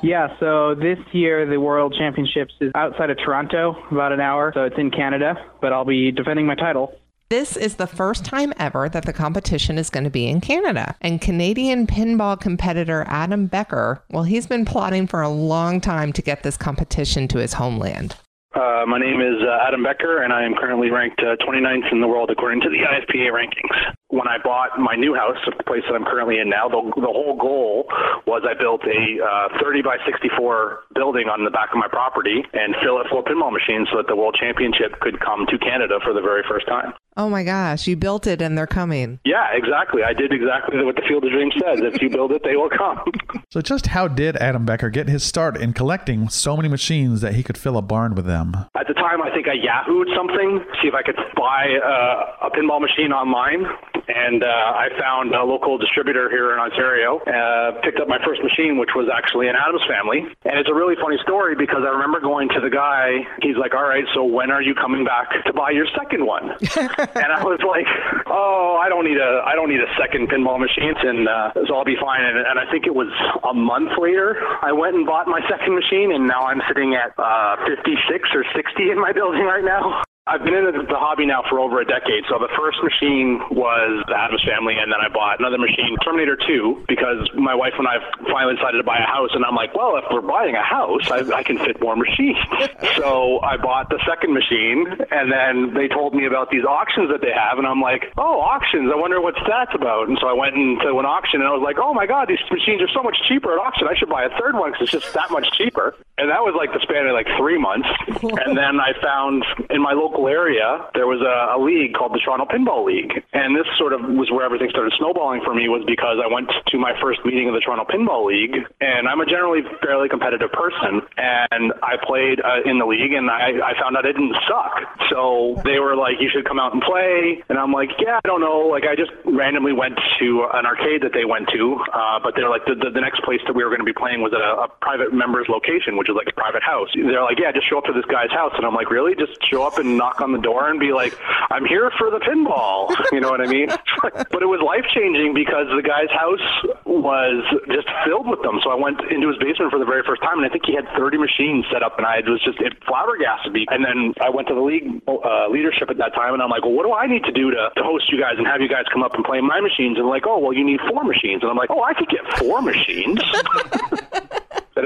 Yeah, 0.03 0.29
so 0.39 0.75
this 0.75 0.99
year 1.13 1.45
the 1.47 1.59
World 1.59 1.95
Championships 1.99 2.55
is 2.61 2.71
outside 2.75 3.11
of 3.11 3.19
Toronto, 3.19 3.77
about 3.91 4.13
an 4.13 4.21
hour, 4.21 4.53
so 4.55 4.63
it's 4.65 4.79
in 4.79 4.91
Canada, 4.91 5.35
but 5.61 5.73
I'll 5.73 5.85
be 5.85 6.13
defending 6.13 6.47
my 6.47 6.55
title. 6.55 6.93
This 7.31 7.59
is 7.59 7.75
the 7.75 7.87
first 7.87 8.25
time 8.25 8.55
ever 8.59 8.89
that 8.89 9.05
the 9.05 9.13
competition 9.13 9.77
is 9.77 9.91
going 9.91 10.05
to 10.05 10.11
be 10.11 10.27
in 10.29 10.41
Canada. 10.41 10.97
And 11.03 11.21
Canadian 11.21 11.87
pinball 11.87 12.41
competitor 12.41 13.05
Adam 13.07 13.47
Becker, 13.47 14.03
well, 14.11 14.23
he's 14.23 14.47
been 14.47 14.65
plotting 14.65 15.07
for 15.09 15.21
a 15.21 15.29
long 15.29 15.81
time 15.81 16.13
to 16.15 16.23
get 16.23 16.43
this 16.43 16.57
competition 16.57 17.29
to 17.29 17.39
his 17.39 17.53
homeland. 17.53 18.17
Uh, 18.59 18.83
my 18.91 18.99
name 18.99 19.23
is 19.23 19.39
uh, 19.39 19.63
Adam 19.63 19.87
Becker, 19.87 20.27
and 20.27 20.35
I 20.35 20.43
am 20.43 20.51
currently 20.59 20.91
ranked 20.91 21.23
uh, 21.23 21.39
29th 21.47 21.93
in 21.95 22.01
the 22.03 22.11
world 22.11 22.27
according 22.27 22.59
to 22.67 22.69
the 22.69 22.83
IFPA 22.83 23.31
rankings. 23.31 23.95
When 24.11 24.27
I 24.27 24.35
bought 24.43 24.75
my 24.83 24.97
new 24.99 25.15
house, 25.15 25.39
the 25.47 25.63
place 25.63 25.87
that 25.87 25.95
I'm 25.95 26.03
currently 26.03 26.43
in 26.43 26.51
now, 26.51 26.67
the, 26.67 26.83
the 26.99 27.07
whole 27.07 27.39
goal 27.39 27.87
was 28.27 28.43
I 28.43 28.59
built 28.59 28.83
a 28.83 29.55
uh, 29.55 29.63
30 29.63 29.83
by 29.83 30.03
64 30.03 30.91
building 30.91 31.31
on 31.31 31.47
the 31.47 31.55
back 31.55 31.71
of 31.71 31.79
my 31.79 31.87
property 31.87 32.43
and 32.51 32.75
fill 32.83 32.99
it 32.99 33.07
full 33.07 33.23
of 33.23 33.31
pinball 33.31 33.55
machines 33.55 33.87
so 33.95 34.03
that 34.03 34.11
the 34.11 34.19
World 34.19 34.35
Championship 34.35 34.99
could 34.99 35.23
come 35.23 35.47
to 35.47 35.59
Canada 35.63 36.03
for 36.03 36.11
the 36.11 36.25
very 36.25 36.43
first 36.51 36.67
time. 36.67 36.91
Oh 37.19 37.29
my 37.29 37.43
gosh, 37.43 37.89
you 37.89 37.97
built 37.97 38.29
it 38.29 38.41
and 38.41 38.57
they're 38.57 38.69
coming. 38.69 39.19
Yeah, 39.25 39.49
exactly. 39.53 40.05
I 40.05 40.13
did 40.13 40.33
exactly 40.33 40.85
what 40.85 40.95
the 40.95 41.03
Field 41.09 41.25
of 41.25 41.33
Dreams 41.33 41.53
says. 41.61 41.81
if 41.83 42.01
you 42.01 42.11
build 42.11 42.31
it, 42.31 42.43
they 42.45 42.55
will 42.55 42.71
come. 42.71 43.03
So, 43.51 43.63
just 43.63 43.87
how 43.87 44.09
did 44.09 44.37
Adam 44.37 44.67
Becker 44.67 44.91
get 44.91 45.09
his 45.09 45.25
start 45.25 45.57
in 45.57 45.73
collecting 45.73 46.29
so 46.29 46.55
many 46.55 46.69
machines 46.69 47.23
that 47.23 47.35
he 47.35 47.43
could 47.43 47.57
fill 47.57 47.79
a 47.79 47.83
barn 47.83 48.15
with 48.15 48.27
them? 48.27 48.53
At 48.79 48.87
the 48.89 48.93
time, 48.93 49.23
I 49.23 49.31
think 49.33 49.49
I 49.49 49.57
Yahooed 49.57 50.15
something, 50.15 50.61
see 50.83 50.89
if 50.89 50.93
I 50.93 51.01
could 51.01 51.17
buy 51.35 51.65
uh, 51.81 52.47
a 52.47 52.51
pinball 52.51 52.79
machine 52.79 53.11
online. 53.11 53.65
And 54.07 54.43
uh, 54.45 54.47
I 54.47 54.89
found 55.01 55.35
a 55.35 55.45
local 55.45 55.79
distributor 55.79 56.29
here 56.29 56.53
in 56.53 56.59
Ontario, 56.59 57.21
uh, 57.25 57.81
picked 57.81 57.99
up 58.01 58.09
my 58.09 58.19
first 58.25 58.43
machine, 58.43 58.77
which 58.77 58.91
was 58.95 59.09
actually 59.09 59.49
an 59.49 59.57
Addams 59.57 59.85
family. 59.89 60.29
And 60.45 60.59
it's 60.61 60.69
a 60.69 60.75
really 60.75 60.95
funny 61.01 61.17
story 61.23 61.57
because 61.57 61.81
I 61.85 61.89
remember 61.89 62.21
going 62.21 62.49
to 62.51 62.61
the 62.61 62.71
guy, 62.71 63.25
he's 63.41 63.57
like, 63.57 63.73
All 63.75 63.89
right, 63.89 64.05
so 64.15 64.25
when 64.25 64.51
are 64.51 64.63
you 64.63 64.75
coming 64.75 65.05
back 65.05 65.29
to 65.47 65.53
buy 65.55 65.71
your 65.71 65.87
second 65.97 66.27
one? 66.27 66.53
and 67.15 67.33
I 67.33 67.43
was 67.45 67.61
like, 67.67 67.87
Oh, 68.27 68.79
I 68.83 68.89
don't 68.89 69.05
need 69.05 69.19
a 69.19 69.43
I 69.47 69.55
don't 69.55 69.69
need 69.69 69.81
a 69.81 69.91
second 70.01 70.29
pinball 70.29 70.59
machine 70.59 70.95
and 70.97 71.29
uh, 71.29 71.53
so 71.67 71.77
I'll 71.77 71.85
be 71.85 71.97
fine. 72.01 72.25
And, 72.25 72.39
and 72.39 72.59
I 72.59 72.71
think 72.71 72.87
it 72.87 72.95
was 72.95 73.09
a 73.45 73.55
month 73.55 73.93
later 73.99 74.37
I 74.63 74.73
went 74.73 74.97
and 74.97 75.07
bought 75.07 75.27
my 75.27 75.41
second 75.49 75.75
machine 75.75 76.13
and 76.13 76.27
now 76.27 76.47
I'm 76.47 76.63
sitting 76.69 76.95
at 76.95 77.13
uh, 77.19 77.57
56 77.67 78.29
or 78.35 78.45
60 78.55 78.91
in 78.91 79.01
my 79.01 79.13
building 79.13 79.45
right 79.45 79.65
now. 79.65 80.03
I've 80.29 80.45
been 80.45 80.53
in 80.53 80.69
the 80.69 81.01
hobby 81.01 81.25
now 81.25 81.41
for 81.49 81.59
over 81.59 81.81
a 81.81 81.89
decade. 81.89 82.29
So 82.29 82.37
the 82.37 82.53
first 82.53 82.77
machine 82.85 83.41
was 83.49 84.05
the 84.09 84.13
Addams 84.13 84.45
Family, 84.45 84.77
and 84.77 84.93
then 84.93 85.01
I 85.01 85.09
bought 85.09 85.41
another 85.41 85.57
machine, 85.57 85.97
Terminator 86.05 86.37
2, 86.37 86.85
because 86.87 87.25
my 87.33 87.55
wife 87.57 87.73
and 87.81 87.89
I 87.89 87.97
finally 88.29 88.61
decided 88.61 88.77
to 88.77 88.85
buy 88.85 89.01
a 89.01 89.09
house, 89.09 89.33
and 89.33 89.41
I'm 89.41 89.57
like, 89.57 89.73
well, 89.73 89.97
if 89.97 90.05
we're 90.13 90.21
buying 90.21 90.53
a 90.53 90.63
house, 90.63 91.09
I, 91.09 91.25
I 91.33 91.43
can 91.43 91.57
fit 91.57 91.81
more 91.81 91.97
machines. 91.97 92.37
so 93.01 93.41
I 93.41 93.57
bought 93.57 93.89
the 93.89 93.97
second 94.05 94.37
machine, 94.37 94.85
and 95.09 95.33
then 95.33 95.73
they 95.73 95.89
told 95.89 96.13
me 96.13 96.29
about 96.29 96.53
these 96.53 96.65
auctions 96.65 97.09
that 97.09 97.25
they 97.25 97.33
have, 97.33 97.57
and 97.57 97.67
I'm 97.67 97.81
like, 97.81 98.13
oh, 98.21 98.45
auctions. 98.45 98.93
I 98.93 99.01
wonder 99.01 99.25
what 99.25 99.33
that's 99.49 99.73
about. 99.73 100.13
And 100.13 100.21
so 100.21 100.29
I 100.29 100.37
went 100.37 100.61
into 100.61 100.93
an 101.01 101.09
auction, 101.09 101.41
and 101.41 101.49
I 101.49 101.57
was 101.57 101.65
like, 101.65 101.81
oh 101.81 101.97
my 101.97 102.05
god, 102.05 102.29
these 102.29 102.45
machines 102.53 102.85
are 102.85 102.93
so 102.93 103.01
much 103.01 103.17
cheaper 103.25 103.57
at 103.57 103.59
auction. 103.59 103.89
I 103.89 103.97
should 103.97 104.13
buy 104.13 104.29
a 104.29 104.33
third 104.37 104.61
one 104.61 104.77
because 104.77 104.93
it's 104.93 104.93
just 104.93 105.09
that 105.17 105.33
much 105.33 105.49
cheaper. 105.57 105.97
And 106.19 106.29
that 106.29 106.43
was 106.43 106.53
like 106.53 106.75
the 106.75 106.83
span 106.83 107.07
of 107.07 107.15
like 107.17 107.31
three 107.39 107.57
months. 107.57 107.89
and 108.45 108.59
then 108.59 108.77
I 108.77 108.93
found 109.01 109.47
in 109.71 109.81
my 109.81 109.93
local 109.93 110.18
area 110.27 110.89
there 110.95 111.07
was 111.07 111.21
a, 111.23 111.55
a 111.55 111.59
league 111.61 111.95
called 111.95 112.13
the 112.13 112.19
Toronto 112.19 112.47
Pinball 112.47 112.85
League, 112.85 113.13
and 113.33 113.55
this 113.55 113.67
sort 113.77 113.93
of 113.93 114.01
was 114.03 114.31
where 114.31 114.45
everything 114.45 114.71
started 114.71 114.93
snowballing 114.99 115.43
for 115.45 115.55
me. 115.55 115.69
Was 115.69 115.85
because 115.87 116.19
I 116.19 116.27
went 116.27 116.51
to 116.51 116.77
my 116.79 116.97
first 117.01 117.21
meeting 117.25 117.49
of 117.49 117.55
the 117.55 117.61
Toronto 117.61 117.85
Pinball 117.85 118.27
League, 118.27 118.57
and 118.81 119.09
I'm 119.09 119.21
a 119.21 119.27
generally 119.27 119.63
fairly 119.83 120.09
competitive 120.09 120.51
person, 120.53 121.03
and 121.17 121.73
I 121.83 122.01
played 122.03 122.41
uh, 122.41 122.65
in 122.65 122.79
the 122.79 122.87
league, 122.87 123.13
and 123.13 123.31
I, 123.31 123.61
I 123.61 123.73
found 123.79 123.97
out 123.97 124.07
I 124.07 124.13
didn't 124.13 124.35
suck. 124.49 124.75
So 125.11 125.61
they 125.65 125.79
were 125.79 125.97
like, 125.97 126.21
"You 126.21 126.31
should 126.33 126.45
come 126.49 126.59
out 126.59 126.73
and 126.73 126.83
play," 126.83 127.43
and 127.49 127.59
I'm 127.59 127.73
like, 127.73 127.91
"Yeah, 128.01 128.21
I 128.25 128.27
don't 128.27 128.41
know." 128.41 128.69
Like 128.69 128.85
I 128.85 128.97
just 128.97 129.13
randomly 129.25 129.73
went 129.73 129.99
to 130.19 130.49
an 130.53 130.65
arcade 130.65 131.03
that 131.05 131.13
they 131.13 131.25
went 131.25 131.49
to, 131.53 131.79
uh, 131.93 132.19
but 132.23 132.35
they're 132.35 132.51
like 132.51 132.65
the, 132.65 132.75
the 132.75 132.91
the 132.91 133.01
next 133.01 133.23
place 133.23 133.41
that 133.47 133.55
we 133.55 133.63
were 133.63 133.71
going 133.71 133.85
to 133.85 133.89
be 133.89 133.97
playing 133.97 134.23
was 134.25 134.33
at 134.33 134.41
a, 134.41 134.67
a 134.67 134.69
private 134.81 135.13
member's 135.13 135.49
location, 135.49 135.97
which 135.97 136.09
is 136.09 136.17
like 136.17 136.29
a 136.29 136.37
private 136.37 136.63
house. 136.63 136.89
They're 136.95 137.23
like, 137.23 137.39
"Yeah, 137.39 137.53
just 137.53 137.69
show 137.69 137.79
up 137.79 137.85
to 137.87 137.95
this 137.95 138.07
guy's 138.07 138.31
house," 138.33 138.53
and 138.57 138.65
I'm 138.65 138.75
like, 138.75 138.91
"Really? 138.91 139.15
Just 139.15 139.37
show 139.45 139.63
up 139.63 139.79
and 139.79 139.98
knock 139.99 140.23
on 140.23 140.33
the 140.33 140.39
door 140.39 140.71
and 140.71 140.79
be 140.79 140.93
like, 140.95 141.19
I'm 141.51 141.67
here 141.67 141.91
for 141.99 142.11
the 142.11 142.23
pinball." 142.23 142.95
You 143.11 143.21
know 143.25 143.31
what 143.31 143.41
I 143.41 143.49
mean? 143.49 143.69
but 144.31 144.43
it 144.45 144.51
was 144.51 144.61
life 144.61 144.85
changing 144.93 145.33
because 145.33 145.67
the 145.73 145.83
guy's 145.83 146.13
house 146.13 146.45
was 146.85 147.41
just 147.73 147.89
filled 148.05 148.29
with 148.29 148.43
them. 148.45 148.61
So 148.63 148.71
I 148.71 148.77
went 148.77 149.01
into 149.11 149.33
his 149.33 149.41
basement 149.41 149.73
for 149.73 149.81
the 149.81 149.89
very 149.89 150.05
first 150.05 150.21
time, 150.21 150.39
and 150.39 150.47
I 150.47 150.53
think 150.53 150.69
he 150.69 150.77
had 150.77 150.85
30 150.93 151.17
machines 151.17 151.65
set 151.73 151.83
up, 151.83 151.97
and 151.97 152.05
I 152.05 152.21
was 152.29 152.39
just 152.45 152.61
it 152.61 152.77
flabbergasted 152.85 153.53
me. 153.53 153.67
And 153.73 153.83
then 153.83 154.13
I 154.21 154.29
went 154.29 154.47
to 154.49 154.55
the 154.55 154.61
league 154.61 155.03
uh, 155.09 155.49
leadership 155.49 155.89
at 155.91 155.97
that 155.99 156.15
time, 156.15 156.37
and 156.37 156.43
I'm 156.43 156.53
like, 156.53 156.63
well, 156.63 156.77
what 156.77 156.85
do 156.85 156.93
I 156.93 157.09
need 157.09 157.25
to 157.25 157.33
do 157.33 157.51
to, 157.51 157.73
to 157.75 157.83
host 157.83 158.13
you 158.13 158.21
guys 158.21 158.37
and 158.37 158.47
have 158.47 158.61
you 158.61 158.69
guys 158.69 158.85
come 158.93 159.03
up 159.03 159.15
and 159.15 159.25
play 159.25 159.41
my 159.41 159.61
machines? 159.61 159.97
And 159.99 160.07
like, 160.07 160.29
oh, 160.29 160.39
well, 160.39 160.53
you 160.53 160.65
need 160.65 160.81
four 160.85 161.03
machines, 161.03 161.43
and 161.43 161.51
I'm 161.51 161.57
like, 161.57 161.71
oh, 161.71 161.83
I 161.83 161.95
could 161.95 162.09
get 162.09 162.23
four 162.39 162.61
machines. 162.63 163.19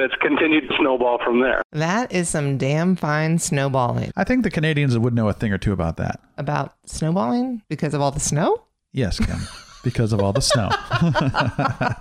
and 0.03 0.11
it's 0.11 0.21
continued 0.21 0.69
to 0.69 0.77
snowball 0.79 1.19
from 1.25 1.41
there. 1.41 1.63
That 1.73 2.13
is 2.13 2.29
some 2.29 2.59
damn 2.59 2.97
fine 2.97 3.39
snowballing. 3.39 4.13
I 4.17 4.25
think 4.25 4.43
the 4.43 4.51
Canadians 4.51 4.99
would 4.99 5.15
know 5.15 5.29
a 5.29 5.33
thing 5.33 5.53
or 5.53 5.59
two 5.59 5.73
about 5.73 5.97
that. 5.99 6.21
About 6.37 6.75
snowballing 6.87 7.63
because 7.69 7.95
of 7.95 8.01
all 8.01 8.11
the 8.11 8.21
snow? 8.21 8.65
Yes, 8.93 9.19
Kim. 9.19 9.39
because 9.85 10.13
of 10.13 10.21
all 10.21 10.33
the 10.33 10.43
snow. 10.43 10.71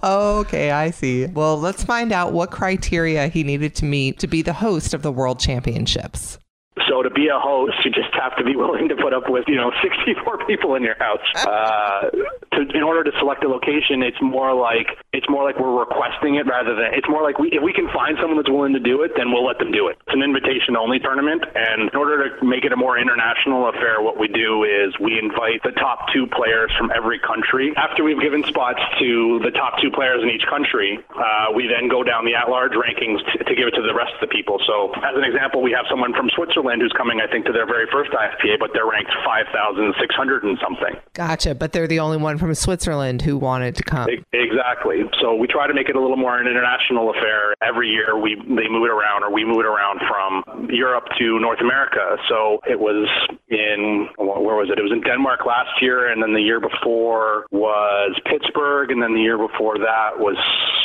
okay, 0.41 0.71
I 0.71 0.91
see. 0.91 1.27
Well, 1.27 1.59
let's 1.59 1.83
find 1.83 2.11
out 2.11 2.33
what 2.33 2.51
criteria 2.51 3.27
he 3.27 3.43
needed 3.43 3.75
to 3.75 3.85
meet 3.85 4.19
to 4.19 4.27
be 4.27 4.41
the 4.41 4.53
host 4.53 4.93
of 4.93 5.03
the 5.03 5.11
World 5.11 5.39
Championships. 5.39 6.39
So 6.87 7.03
to 7.03 7.09
be 7.09 7.27
a 7.27 7.39
host, 7.39 7.73
you 7.83 7.91
just 7.91 8.13
have 8.13 8.35
to 8.37 8.43
be 8.43 8.55
willing 8.61 8.89
to 8.89 8.95
put 8.95 9.13
up 9.13 9.29
with, 9.29 9.45
you 9.47 9.55
know, 9.55 9.71
64 9.81 10.45
people 10.45 10.75
in 10.75 10.83
your 10.83 10.97
house. 10.99 11.25
Uh, 11.35 12.09
to, 12.53 12.61
in 12.73 12.83
order 12.83 13.03
to 13.03 13.11
select 13.19 13.43
a 13.43 13.49
location, 13.49 14.03
it's 14.03 14.21
more 14.21 14.53
like 14.53 14.87
it's 15.13 15.27
more 15.29 15.43
like 15.43 15.59
we're 15.59 15.77
requesting 15.77 16.35
it 16.35 16.47
rather 16.47 16.75
than 16.75 16.93
it's 16.93 17.07
more 17.09 17.23
like 17.23 17.39
we, 17.39 17.49
if 17.51 17.61
we 17.61 17.73
can 17.73 17.89
find 17.91 18.17
someone 18.19 18.37
that's 18.37 18.49
willing 18.49 18.73
to 18.73 18.79
do 18.79 19.03
it, 19.03 19.11
then 19.15 19.31
we'll 19.31 19.45
let 19.45 19.59
them 19.59 19.71
do 19.71 19.87
it. 19.87 19.97
It's 20.07 20.15
an 20.15 20.23
invitation 20.23 20.75
only 20.75 20.99
tournament, 20.99 21.43
and 21.55 21.89
in 21.91 21.95
order 21.95 22.31
to 22.31 22.45
make 22.45 22.63
it 22.63 22.71
a 22.71 22.79
more 22.79 22.97
international 22.97 23.67
affair, 23.69 24.01
what 24.01 24.19
we 24.19 24.27
do 24.27 24.63
is 24.63 24.95
we 24.99 25.19
invite 25.19 25.63
the 25.63 25.75
top 25.75 26.07
two 26.13 26.27
players 26.27 26.71
from 26.77 26.91
every 26.95 27.19
country. 27.19 27.73
After 27.75 28.03
we've 28.03 28.21
given 28.21 28.43
spots 28.43 28.79
to 28.99 29.39
the 29.43 29.51
top 29.51 29.79
two 29.81 29.91
players 29.91 30.23
in 30.23 30.29
each 30.29 30.47
country, 30.47 30.99
uh, 31.11 31.51
we 31.55 31.67
then 31.67 31.89
go 31.89 32.03
down 32.03 32.25
the 32.25 32.35
at-large 32.35 32.73
rankings 32.73 33.19
to, 33.31 33.43
to 33.43 33.53
give 33.55 33.67
it 33.67 33.75
to 33.75 33.83
the 33.83 33.93
rest 33.93 34.15
of 34.15 34.21
the 34.23 34.31
people. 34.31 34.59
So, 34.65 34.91
as 35.03 35.15
an 35.15 35.23
example, 35.23 35.61
we 35.61 35.71
have 35.71 35.85
someone 35.89 36.13
from 36.13 36.29
Switzerland 36.35 36.70
who's 36.79 36.93
coming, 36.95 37.19
I 37.19 37.29
think, 37.31 37.45
to 37.45 37.51
their 37.51 37.65
very 37.65 37.87
first 37.91 38.11
IFPA, 38.11 38.59
but 38.59 38.71
they're 38.73 38.87
ranked 38.87 39.11
5,600 39.25 40.43
and 40.43 40.57
something. 40.61 40.95
Gotcha. 41.13 41.55
But 41.55 41.73
they're 41.73 41.87
the 41.87 41.99
only 41.99 42.17
one 42.17 42.37
from 42.37 42.53
Switzerland 42.55 43.21
who 43.21 43.37
wanted 43.37 43.75
to 43.75 43.83
come. 43.83 44.07
Exactly. 44.31 45.03
So 45.19 45.35
we 45.35 45.47
try 45.47 45.67
to 45.67 45.73
make 45.73 45.89
it 45.89 45.95
a 45.95 46.01
little 46.01 46.17
more 46.17 46.39
an 46.39 46.47
international 46.47 47.09
affair. 47.09 47.55
Every 47.61 47.89
year 47.89 48.17
we 48.17 48.35
they 48.35 48.67
move 48.69 48.85
it 48.85 48.91
around, 48.91 49.23
or 49.23 49.31
we 49.31 49.43
move 49.43 49.59
it 49.59 49.65
around 49.65 49.99
from 50.07 50.69
Europe 50.69 51.05
to 51.19 51.39
North 51.39 51.59
America. 51.61 52.17
So 52.29 52.59
it 52.67 52.79
was 52.79 53.07
in 53.49 54.09
where 54.17 54.55
was 54.55 54.69
it? 54.69 54.79
It 54.79 54.83
was 54.83 54.91
in 54.91 55.01
Denmark 55.01 55.45
last 55.45 55.81
year, 55.81 56.11
and 56.11 56.21
then 56.21 56.33
the 56.33 56.41
year 56.41 56.59
before 56.59 57.45
was 57.51 58.19
Pittsburgh, 58.25 58.91
and 58.91 59.01
then 59.01 59.13
the 59.13 59.21
year 59.21 59.37
before 59.37 59.77
that 59.79 60.17
was 60.17 60.37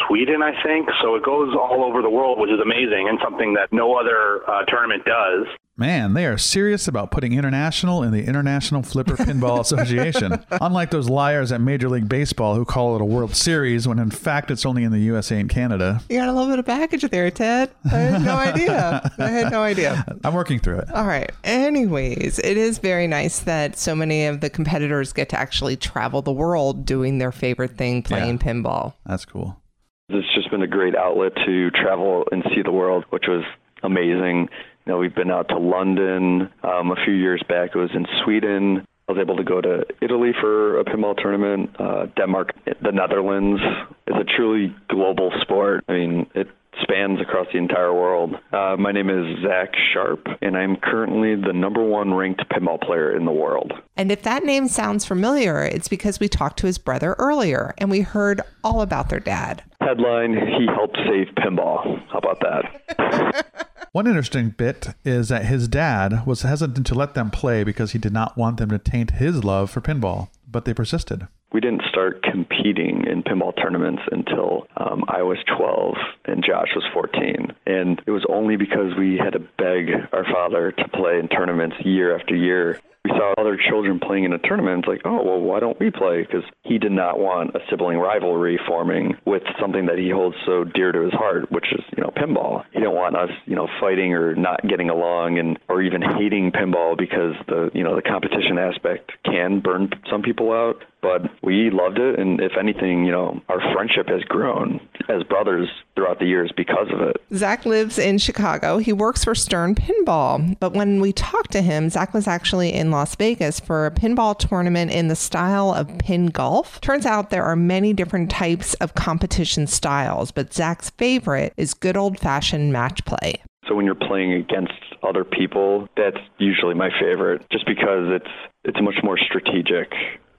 Sweden, 0.06 0.42
I 0.42 0.52
think. 0.62 0.88
So 1.02 1.14
it 1.14 1.24
goes 1.24 1.54
all 1.54 1.84
over 1.84 2.02
the 2.02 2.10
world, 2.10 2.38
which 2.38 2.50
is 2.50 2.60
amazing 2.60 3.08
and 3.08 3.18
something 3.22 3.54
that 3.54 3.72
no 3.72 3.94
other 3.94 4.42
uh, 4.48 4.64
tournament 4.66 5.04
does. 5.04 5.46
Man, 5.78 6.14
they 6.14 6.24
are 6.24 6.38
serious 6.38 6.88
about 6.88 7.10
putting 7.10 7.34
international 7.34 8.02
in 8.02 8.10
the 8.10 8.24
International 8.24 8.82
Flipper 8.82 9.14
Pinball 9.14 9.60
Association. 9.60 10.42
Unlike 10.50 10.90
those 10.90 11.10
liars 11.10 11.52
at 11.52 11.60
Major 11.60 11.90
League 11.90 12.08
Baseball 12.08 12.54
who 12.54 12.64
call 12.64 12.96
it 12.96 13.02
a 13.02 13.04
World 13.04 13.36
Series 13.36 13.86
when 13.86 13.98
in 13.98 14.10
fact 14.10 14.50
it's 14.50 14.64
only 14.64 14.84
in 14.84 14.90
the 14.92 15.00
USA 15.00 15.38
and 15.38 15.50
Canada. 15.50 16.00
You 16.08 16.16
got 16.18 16.30
a 16.30 16.32
little 16.32 16.48
bit 16.48 16.58
of 16.58 16.64
package 16.64 17.02
there, 17.10 17.30
Ted. 17.30 17.70
I 17.84 17.88
had 17.98 18.22
no 18.22 18.36
idea. 18.36 19.10
I 19.18 19.28
had 19.28 19.52
no 19.52 19.60
idea. 19.62 20.02
I'm 20.24 20.32
working 20.32 20.60
through 20.60 20.78
it. 20.78 20.90
All 20.92 21.06
right. 21.06 21.30
Anyways, 21.44 22.38
it 22.38 22.56
is 22.56 22.78
very 22.78 23.06
nice 23.06 23.40
that 23.40 23.76
so 23.76 23.94
many 23.94 24.24
of 24.24 24.40
the 24.40 24.48
competitors 24.48 25.12
get 25.12 25.28
to 25.28 25.38
actually 25.38 25.76
travel 25.76 26.22
the 26.22 26.32
world 26.32 26.86
doing 26.86 27.18
their 27.18 27.32
favorite 27.32 27.76
thing, 27.76 28.02
playing 28.02 28.38
Yeah. 28.40 28.52
pinball. 28.52 28.94
That's 29.04 29.26
cool. 29.26 29.60
It's 30.08 30.26
just 30.34 30.50
been 30.50 30.62
a 30.62 30.66
great 30.66 30.96
outlet 30.96 31.32
to 31.44 31.70
travel 31.72 32.24
and 32.32 32.42
see 32.54 32.62
the 32.62 32.72
world, 32.72 33.04
which 33.10 33.24
was 33.28 33.44
amazing. 33.82 34.48
You 34.86 34.92
know, 34.92 34.98
we've 34.98 35.14
been 35.14 35.32
out 35.32 35.48
to 35.48 35.58
London 35.58 36.48
um, 36.62 36.92
a 36.92 36.96
few 37.04 37.14
years 37.14 37.42
back. 37.48 37.70
It 37.74 37.78
was 37.78 37.90
in 37.92 38.06
Sweden. 38.22 38.86
I 39.08 39.12
was 39.12 39.20
able 39.20 39.36
to 39.36 39.42
go 39.42 39.60
to 39.60 39.84
Italy 40.00 40.30
for 40.40 40.78
a 40.78 40.84
pinball 40.84 41.16
tournament, 41.16 41.70
uh, 41.78 42.06
Denmark, 42.16 42.52
the 42.82 42.92
Netherlands. 42.92 43.60
It's 44.06 44.16
a 44.16 44.36
truly 44.36 44.74
global 44.88 45.32
sport. 45.40 45.84
I 45.88 45.92
mean, 45.92 46.26
it 46.36 46.48
spans 46.82 47.20
across 47.20 47.48
the 47.52 47.58
entire 47.58 47.92
world. 47.92 48.36
Uh, 48.52 48.76
my 48.78 48.92
name 48.92 49.10
is 49.10 49.42
Zach 49.42 49.70
Sharpe, 49.92 50.28
and 50.40 50.56
I'm 50.56 50.76
currently 50.76 51.34
the 51.34 51.52
number 51.52 51.82
one 51.82 52.14
ranked 52.14 52.48
pinball 52.48 52.80
player 52.80 53.16
in 53.16 53.24
the 53.24 53.32
world. 53.32 53.72
And 53.96 54.12
if 54.12 54.22
that 54.22 54.44
name 54.44 54.68
sounds 54.68 55.04
familiar, 55.04 55.62
it's 55.64 55.88
because 55.88 56.20
we 56.20 56.28
talked 56.28 56.58
to 56.60 56.66
his 56.66 56.78
brother 56.78 57.14
earlier 57.18 57.74
and 57.78 57.90
we 57.90 58.00
heard 58.02 58.40
all 58.62 58.82
about 58.82 59.08
their 59.08 59.20
dad. 59.20 59.64
Headline: 59.80 60.34
He 60.34 60.66
helped 60.66 60.98
save 61.08 61.34
pinball. 61.34 62.06
How 62.08 62.18
about 62.18 62.40
that? 62.40 63.66
One 63.96 64.06
interesting 64.06 64.50
bit 64.50 64.88
is 65.06 65.30
that 65.30 65.46
his 65.46 65.68
dad 65.68 66.26
was 66.26 66.42
hesitant 66.42 66.86
to 66.88 66.94
let 66.94 67.14
them 67.14 67.30
play 67.30 67.64
because 67.64 67.92
he 67.92 67.98
did 67.98 68.12
not 68.12 68.36
want 68.36 68.58
them 68.58 68.68
to 68.68 68.78
taint 68.78 69.12
his 69.12 69.42
love 69.42 69.70
for 69.70 69.80
pinball, 69.80 70.28
but 70.46 70.66
they 70.66 70.74
persisted. 70.74 71.28
we 71.50 71.62
didn't 71.62 71.80
start 71.88 72.22
competing 72.22 73.04
in 73.10 73.22
pinball 73.22 73.56
tournaments 73.56 74.02
until 74.12 74.66
um, 74.76 75.02
I 75.08 75.22
was 75.22 75.38
12 75.56 75.94
and 76.26 76.44
Josh 76.44 76.68
was 76.74 76.84
14. 76.92 77.54
And 77.66 78.02
it 78.04 78.10
was 78.10 78.26
only 78.28 78.56
because 78.56 78.92
we 78.98 79.16
had 79.16 79.32
to 79.32 79.38
beg 79.38 79.88
our 80.12 80.24
father 80.24 80.72
to 80.72 80.88
play 80.88 81.18
in 81.18 81.28
tournaments 81.28 81.76
year 81.82 82.14
after 82.14 82.36
year 82.36 82.78
we 83.06 83.16
saw 83.16 83.34
other 83.38 83.56
children 83.56 84.00
playing 84.00 84.24
in 84.24 84.32
a 84.32 84.38
tournament. 84.38 84.80
It's 84.80 84.88
like, 84.88 85.02
oh, 85.04 85.22
well, 85.22 85.40
why 85.40 85.60
don't 85.60 85.78
we 85.78 85.90
play? 85.90 86.22
Because 86.22 86.42
he 86.64 86.78
did 86.78 86.90
not 86.90 87.20
want 87.20 87.54
a 87.54 87.60
sibling 87.70 87.98
rivalry 87.98 88.58
forming 88.66 89.14
with 89.24 89.42
something 89.60 89.86
that 89.86 89.96
he 89.96 90.10
holds 90.10 90.34
so 90.44 90.64
dear 90.64 90.90
to 90.90 91.02
his 91.02 91.12
heart, 91.12 91.50
which 91.52 91.66
is, 91.72 91.84
you 91.96 92.02
know, 92.02 92.10
pinball. 92.10 92.64
He 92.72 92.80
didn't 92.80 92.94
want 92.94 93.16
us, 93.16 93.30
you 93.44 93.54
know, 93.54 93.68
fighting 93.78 94.12
or 94.12 94.34
not 94.34 94.66
getting 94.68 94.90
along 94.90 95.38
and 95.38 95.56
or 95.68 95.82
even 95.82 96.02
hating 96.02 96.50
pinball 96.50 96.98
because 96.98 97.34
the, 97.46 97.70
you 97.74 97.84
know, 97.84 97.94
the 97.94 98.02
competition 98.02 98.58
aspect 98.58 99.12
can 99.24 99.60
burn 99.60 99.90
some 100.10 100.22
people 100.22 100.52
out 100.52 100.82
but 101.02 101.30
we 101.40 101.70
loved 101.70 101.98
it. 101.98 102.18
And 102.18 102.40
if 102.40 102.52
anything, 102.58 103.04
you 103.04 103.12
know, 103.12 103.40
our 103.48 103.60
friendship 103.72 104.08
has 104.08 104.22
grown 104.22 104.80
as 105.08 105.22
brothers 105.24 105.68
throughout 105.94 106.18
the 106.18 106.26
years 106.26 106.52
because 106.56 106.88
of 106.92 107.00
it. 107.00 107.16
Zach 107.34 107.66
lives 107.66 107.98
in 107.98 108.18
Chicago. 108.18 108.78
He 108.78 108.92
works 108.92 109.24
for 109.24 109.34
Stern 109.34 109.74
Pinball. 109.74 110.58
But 110.60 110.72
when 110.72 111.00
we 111.00 111.12
talked 111.12 111.52
to 111.52 111.62
him, 111.62 111.88
Zach 111.88 112.14
was 112.14 112.26
actually 112.26 112.72
in 112.72 112.90
Las 112.90 113.14
Vegas 113.16 113.60
for 113.60 113.86
a 113.86 113.90
pinball 113.90 114.38
tournament 114.38 114.90
in 114.90 115.08
the 115.08 115.16
style 115.16 115.72
of 115.72 115.98
pin 115.98 116.26
golf. 116.26 116.80
Turns 116.80 117.06
out 117.06 117.30
there 117.30 117.44
are 117.44 117.56
many 117.56 117.92
different 117.92 118.30
types 118.30 118.74
of 118.74 118.94
competition 118.94 119.66
styles, 119.66 120.30
but 120.30 120.52
Zach's 120.52 120.90
favorite 120.90 121.52
is 121.56 121.74
good 121.74 121.96
old 121.96 122.18
fashioned 122.18 122.72
match 122.72 123.04
play. 123.04 123.42
So 123.68 123.74
when 123.74 123.84
you're 123.84 123.94
playing 123.94 124.32
against 124.32 124.72
other 125.02 125.24
people, 125.24 125.88
that's 125.96 126.18
usually 126.38 126.74
my 126.74 126.90
favorite 127.00 127.44
just 127.50 127.66
because 127.66 128.06
it's 128.08 128.30
it's 128.64 128.80
much 128.80 128.96
more 129.02 129.18
strategic. 129.18 129.92